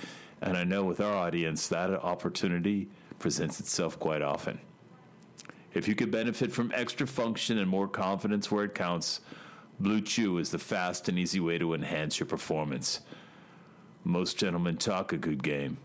[0.41, 4.59] And I know with our audience, that opportunity presents itself quite often.
[5.73, 9.21] If you could benefit from extra function and more confidence where it counts,
[9.79, 13.01] Blue Chew is the fast and easy way to enhance your performance.
[14.03, 15.77] Most gentlemen talk a good game,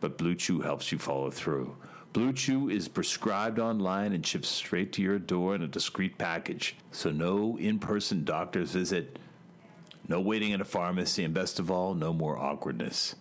[0.00, 1.76] but Blue Chew helps you follow through.
[2.12, 6.76] Blue Chew is prescribed online and shipped straight to your door in a discreet package.
[6.90, 9.18] So, no in person doctor's visit,
[10.08, 13.14] no waiting at a pharmacy, and best of all, no more awkwardness.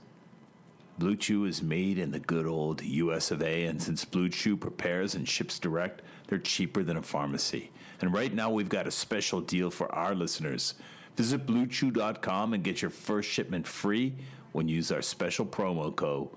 [0.98, 4.58] Blue Chew is made in the good old US of A, and since Blue Chew
[4.58, 7.72] prepares and ships direct, they're cheaper than a pharmacy.
[8.02, 10.76] And right now, we've got a special deal for our listeners.
[11.16, 14.16] Visit BlueChew.com and get your first shipment free
[14.52, 16.30] when you use our special promo code,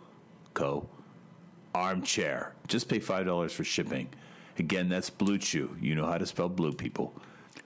[0.55, 0.89] co
[1.75, 2.55] armchair.
[2.69, 4.09] Just pay $5 for shipping.
[4.59, 5.77] Again, that's Blue Chew.
[5.81, 7.15] You know how to spell blue, people.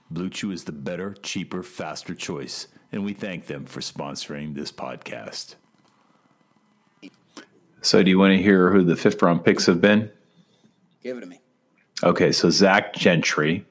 [0.09, 4.71] Blue Chew is the better, cheaper, faster choice, and we thank them for sponsoring this
[4.71, 5.55] podcast.
[7.81, 10.11] So, do you want to hear who the fifth round picks have been?
[11.01, 11.39] Give it to me.
[12.03, 13.65] Okay, so Zach Gentry,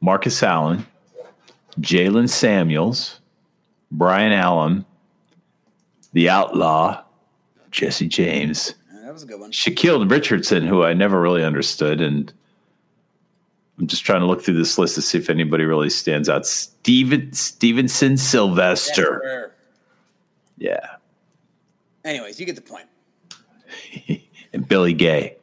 [0.00, 0.86] Marcus Allen,
[1.80, 3.20] Jaylen Samuels,
[3.90, 4.84] Brian Allen,
[6.12, 7.02] the Outlaw,
[7.70, 9.50] Jesse James, That was a good one.
[9.52, 12.32] Shaquille Richardson, who I never really understood, and
[13.78, 16.46] I'm just trying to look through this list to see if anybody really stands out.
[16.46, 19.52] Steven Stevenson Sylvester,
[20.56, 20.96] yeah,
[22.04, 22.86] Anyways, you get the point.
[24.52, 25.38] and Billy Gay.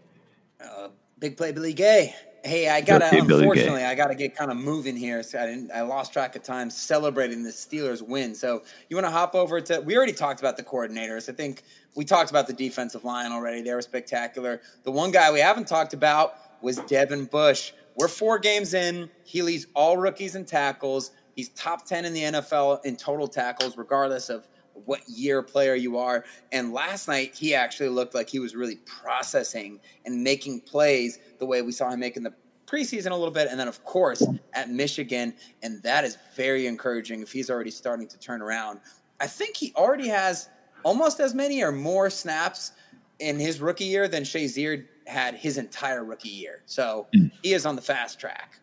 [0.63, 2.15] Uh, big play, Billy Gay.
[2.43, 5.21] Hey, I gotta unfortunately, I gotta get kind of moving here.
[5.21, 8.33] So I didn't, I lost track of time celebrating the Steelers win.
[8.33, 9.79] So you want to hop over to?
[9.81, 11.29] We already talked about the coordinators.
[11.29, 11.63] I think
[11.95, 13.61] we talked about the defensive line already.
[13.61, 14.61] They were spectacular.
[14.83, 17.73] The one guy we haven't talked about was Devin Bush.
[17.95, 19.09] We're four games in.
[19.23, 21.11] He leads all rookies in tackles.
[21.35, 25.97] He's top ten in the NFL in total tackles, regardless of what year player you
[25.97, 26.25] are.
[26.51, 31.45] And last night, he actually looked like he was really processing and making plays the
[31.45, 32.33] way we saw him making the
[32.65, 33.47] preseason a little bit.
[33.49, 35.33] And then, of course, at Michigan.
[35.61, 38.79] And that is very encouraging if he's already starting to turn around.
[39.19, 40.49] I think he already has
[40.83, 42.71] almost as many or more snaps
[43.19, 46.63] in his rookie year than Shazier had his entire rookie year.
[46.65, 47.27] So hmm.
[47.43, 48.59] he is on the fast track.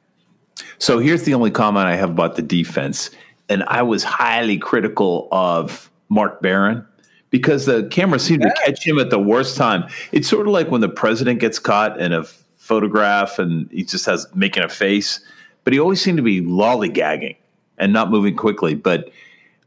[0.78, 3.10] So here's the only comment I have about the defense.
[3.48, 6.86] And I was highly critical of Mark Barron
[7.30, 9.84] because the camera seemed to catch him at the worst time.
[10.12, 14.06] It's sort of like when the president gets caught in a photograph and he just
[14.06, 15.20] has making a face,
[15.64, 17.36] but he always seemed to be lollygagging
[17.78, 18.74] and not moving quickly.
[18.74, 19.10] But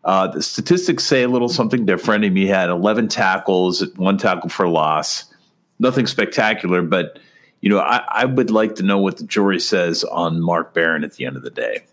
[0.03, 2.21] uh, the statistics say a little something different.
[2.21, 5.25] Mean, he had 11 tackles, one tackle for loss,
[5.79, 7.19] nothing spectacular, but
[7.61, 11.03] you know, I, I would like to know what the jury says on Mark Barron
[11.03, 11.83] at the end of the day.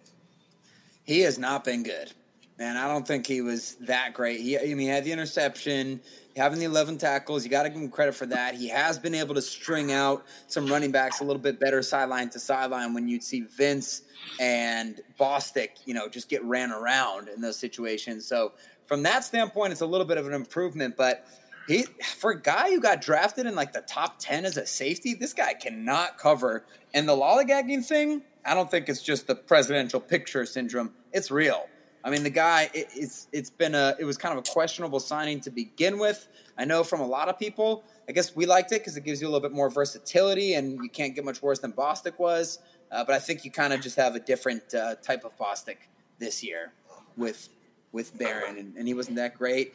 [1.05, 2.13] He has not been good.
[2.59, 4.41] Man, I don't think he was that great.
[4.41, 6.01] He, I mean, he had the interception,
[6.37, 7.45] having the 11 tackles.
[7.45, 8.57] You got to give him credit for that.
[8.57, 12.31] He has been able to string out some running backs a little bit better sideline
[12.31, 14.03] to sideline when you'd see Vince
[14.41, 18.27] and Bostic, you know, just get ran around in those situations.
[18.27, 18.53] So,
[18.87, 20.97] from that standpoint, it's a little bit of an improvement.
[20.97, 21.27] But
[21.69, 21.85] he,
[22.17, 25.33] for a guy who got drafted in like the top 10 as a safety, this
[25.33, 26.65] guy cannot cover.
[26.93, 30.93] And the lollygagging thing, I don't think it's just the presidential picture syndrome.
[31.13, 31.69] It's real.
[32.09, 34.99] I mean, the guy, it, it's it's been a it was kind of a questionable
[34.99, 36.27] signing to begin with.
[36.57, 37.85] I know from a lot of people.
[38.09, 40.83] I guess we liked it because it gives you a little bit more versatility, and
[40.83, 42.61] you can't get much worse than Bostic was.
[42.91, 45.77] Uh, but I think you kind of just have a different uh, type of Bostic
[46.19, 46.73] this year
[47.19, 47.51] with
[47.93, 49.75] with Barron, and, and he wasn't that great.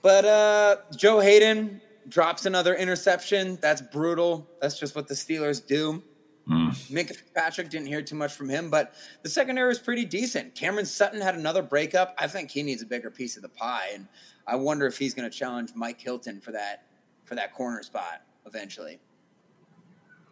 [0.00, 3.58] But uh, Joe Haden drops another interception.
[3.60, 4.46] That's brutal.
[4.60, 6.04] That's just what the Steelers do.
[6.46, 6.68] Hmm.
[6.68, 10.54] Minkah Patrick didn't hear too much from him, but the secondary was pretty decent.
[10.54, 12.14] Cameron Sutton had another breakup.
[12.18, 14.06] I think he needs a bigger piece of the pie, and
[14.46, 16.84] I wonder if he's going to challenge Mike Hilton for that
[17.24, 19.00] for that corner spot eventually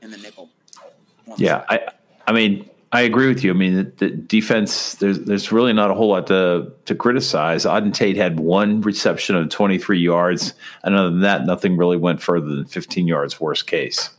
[0.03, 0.51] in the nickel.
[1.39, 1.81] Yeah, I,
[2.27, 3.51] I mean, I agree with you.
[3.51, 7.65] I mean, the, the defense there's there's really not a whole lot to to criticize.
[7.65, 10.53] Auden Tate had one reception of 23 yards,
[10.85, 13.41] and other than that, nothing really went further than 15 yards.
[13.41, 14.11] Worst case.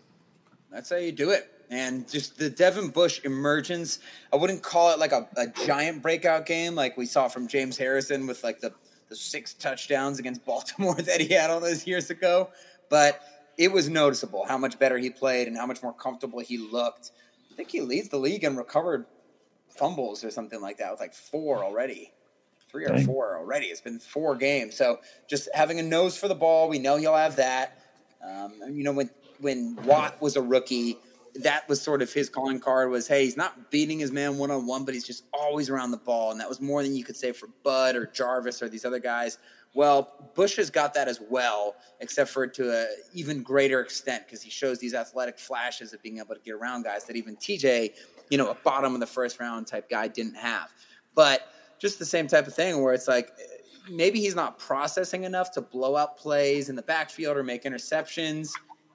[0.71, 1.52] That's how you do it.
[1.73, 3.97] And just the Devin Bush emergence,
[4.31, 7.77] I wouldn't call it like a, a giant breakout game like we saw from James
[7.77, 8.75] Harrison with like the,
[9.09, 12.51] the six touchdowns against Baltimore that he had all those years ago.
[12.91, 13.21] But
[13.57, 17.09] it was noticeable how much better he played and how much more comfortable he looked.
[17.51, 19.07] I think he leads the league in recovered
[19.69, 22.13] fumbles or something like that with like four already.
[22.69, 23.67] Three or four already.
[23.67, 24.75] It's been four games.
[24.75, 27.79] So just having a nose for the ball, we know he'll have that.
[28.23, 29.09] Um, you know, when
[29.39, 30.97] when Watt was a rookie,
[31.35, 34.51] that was sort of his calling card was, hey, he's not beating his man one
[34.51, 36.31] on one, but he's just always around the ball.
[36.31, 38.99] And that was more than you could say for Bud or Jarvis or these other
[38.99, 39.39] guys.
[39.73, 44.43] Well, Bush has got that as well, except for to an even greater extent because
[44.43, 47.93] he shows these athletic flashes of being able to get around guys that even TJ,
[48.29, 50.71] you know, a bottom of the first round type guy didn't have.
[51.15, 51.47] But
[51.79, 53.31] just the same type of thing where it's like
[53.89, 58.51] maybe he's not processing enough to blow out plays in the backfield or make interceptions,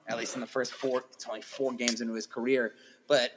[0.09, 2.73] at least in the first four, it's only four games into his career.
[3.07, 3.31] But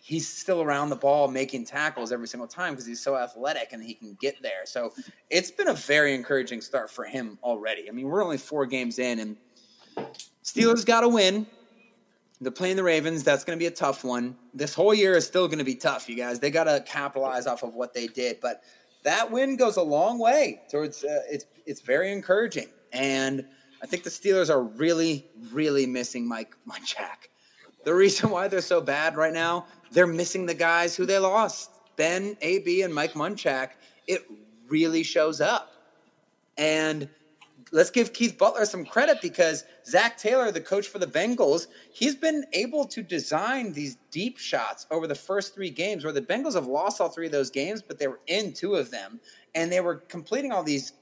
[0.00, 3.82] he's still around the ball making tackles every single time because he's so athletic and
[3.82, 4.66] he can get there.
[4.66, 4.92] So
[5.30, 7.88] it's been a very encouraging start for him already.
[7.88, 9.36] I mean, we're only four games in, and
[10.42, 11.46] Steelers got to win.
[12.40, 13.22] They're playing the Ravens.
[13.22, 14.36] That's going to be a tough one.
[14.52, 16.40] This whole year is still going to be tough, you guys.
[16.40, 18.62] They got to capitalize off of what they did, but
[19.04, 21.04] that win goes a long way towards.
[21.04, 23.46] Uh, it's it's very encouraging, and
[23.84, 27.28] I think the Steelers are really, really missing Mike Munchak.
[27.84, 31.70] The reason why they're so bad right now, they're missing the guys who they lost.
[31.96, 33.72] Ben, AB, and Mike Munchak.
[34.06, 34.22] It
[34.68, 35.70] really shows up.
[36.56, 37.10] And
[37.72, 42.14] let's give Keith Butler some credit because Zac Taylor, the coach for the Bengals, he's
[42.14, 46.54] been able to design these deep shots over the first three games where the Bengals
[46.54, 49.20] have lost all three of those games, but they were in two of them.
[49.54, 50.94] And they were completing all these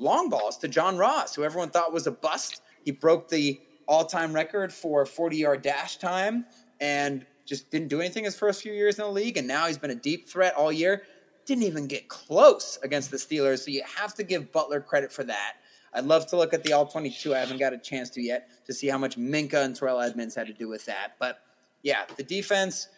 [0.00, 2.62] long balls to John Ross, who everyone thought was a bust.
[2.84, 6.46] He broke the all time record for 40 yard dash time
[6.80, 9.36] and just didn't do anything his first few years in the league.
[9.36, 11.02] And now he's been a deep threat all year.
[11.46, 13.64] Didn't even get close against the Steelers.
[13.64, 15.54] So you have to give Butler credit for that.
[15.92, 17.34] I'd love to look at the all 22.
[17.34, 20.34] I haven't got a chance to yet to see how much Minkah and Terrell Edmunds
[20.34, 21.16] had to do with that.
[21.18, 21.40] But
[21.82, 22.88] yeah, the defense,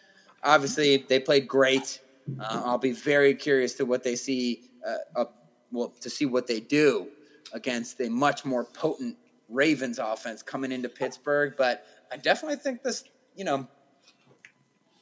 [0.43, 2.01] obviously, they played great.
[2.39, 5.42] Uh, I'll be very curious to what they see, uh, up,
[5.73, 7.07] well, to see what they do
[7.51, 9.17] against a much more potent
[9.49, 11.55] Ravens offense coming into Pittsburgh.
[11.57, 13.03] But I definitely think this,
[13.35, 13.67] you know,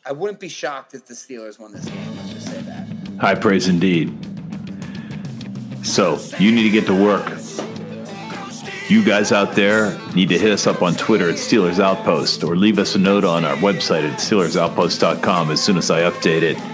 [0.05, 2.15] I wouldn't be shocked if the Steelers won this game.
[2.15, 2.87] Let's just say that.
[3.19, 4.17] High praise indeed.
[5.83, 7.27] So, you need to get to work.
[8.87, 12.55] You guys out there need to hit us up on Twitter at Steelers Outpost or
[12.55, 16.70] leave us a note on our website at SteelersOutpost.com as soon as I update it.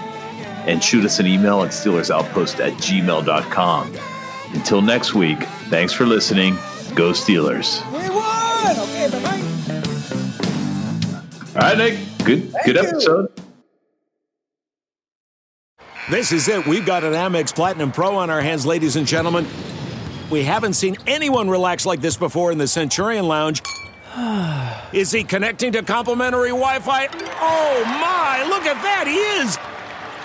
[0.67, 3.95] And shoot us an email at SteelersOutpost at gmail.com.
[4.53, 6.55] Until next week, thanks for listening.
[6.93, 7.83] Go Steelers.
[7.91, 8.79] We won!
[8.79, 9.57] Okay, bye bye.
[11.55, 11.99] All right, Nick.
[12.23, 12.81] Good, good you.
[12.81, 13.31] episode.
[16.09, 16.65] This is it.
[16.65, 19.45] We've got an Amex Platinum Pro on our hands, ladies and gentlemen.
[20.29, 23.61] We haven't seen anyone relax like this before in the Centurion Lounge.
[24.93, 27.07] Is he connecting to complimentary Wi Fi?
[27.39, 29.57] Oh my, look at that, he is!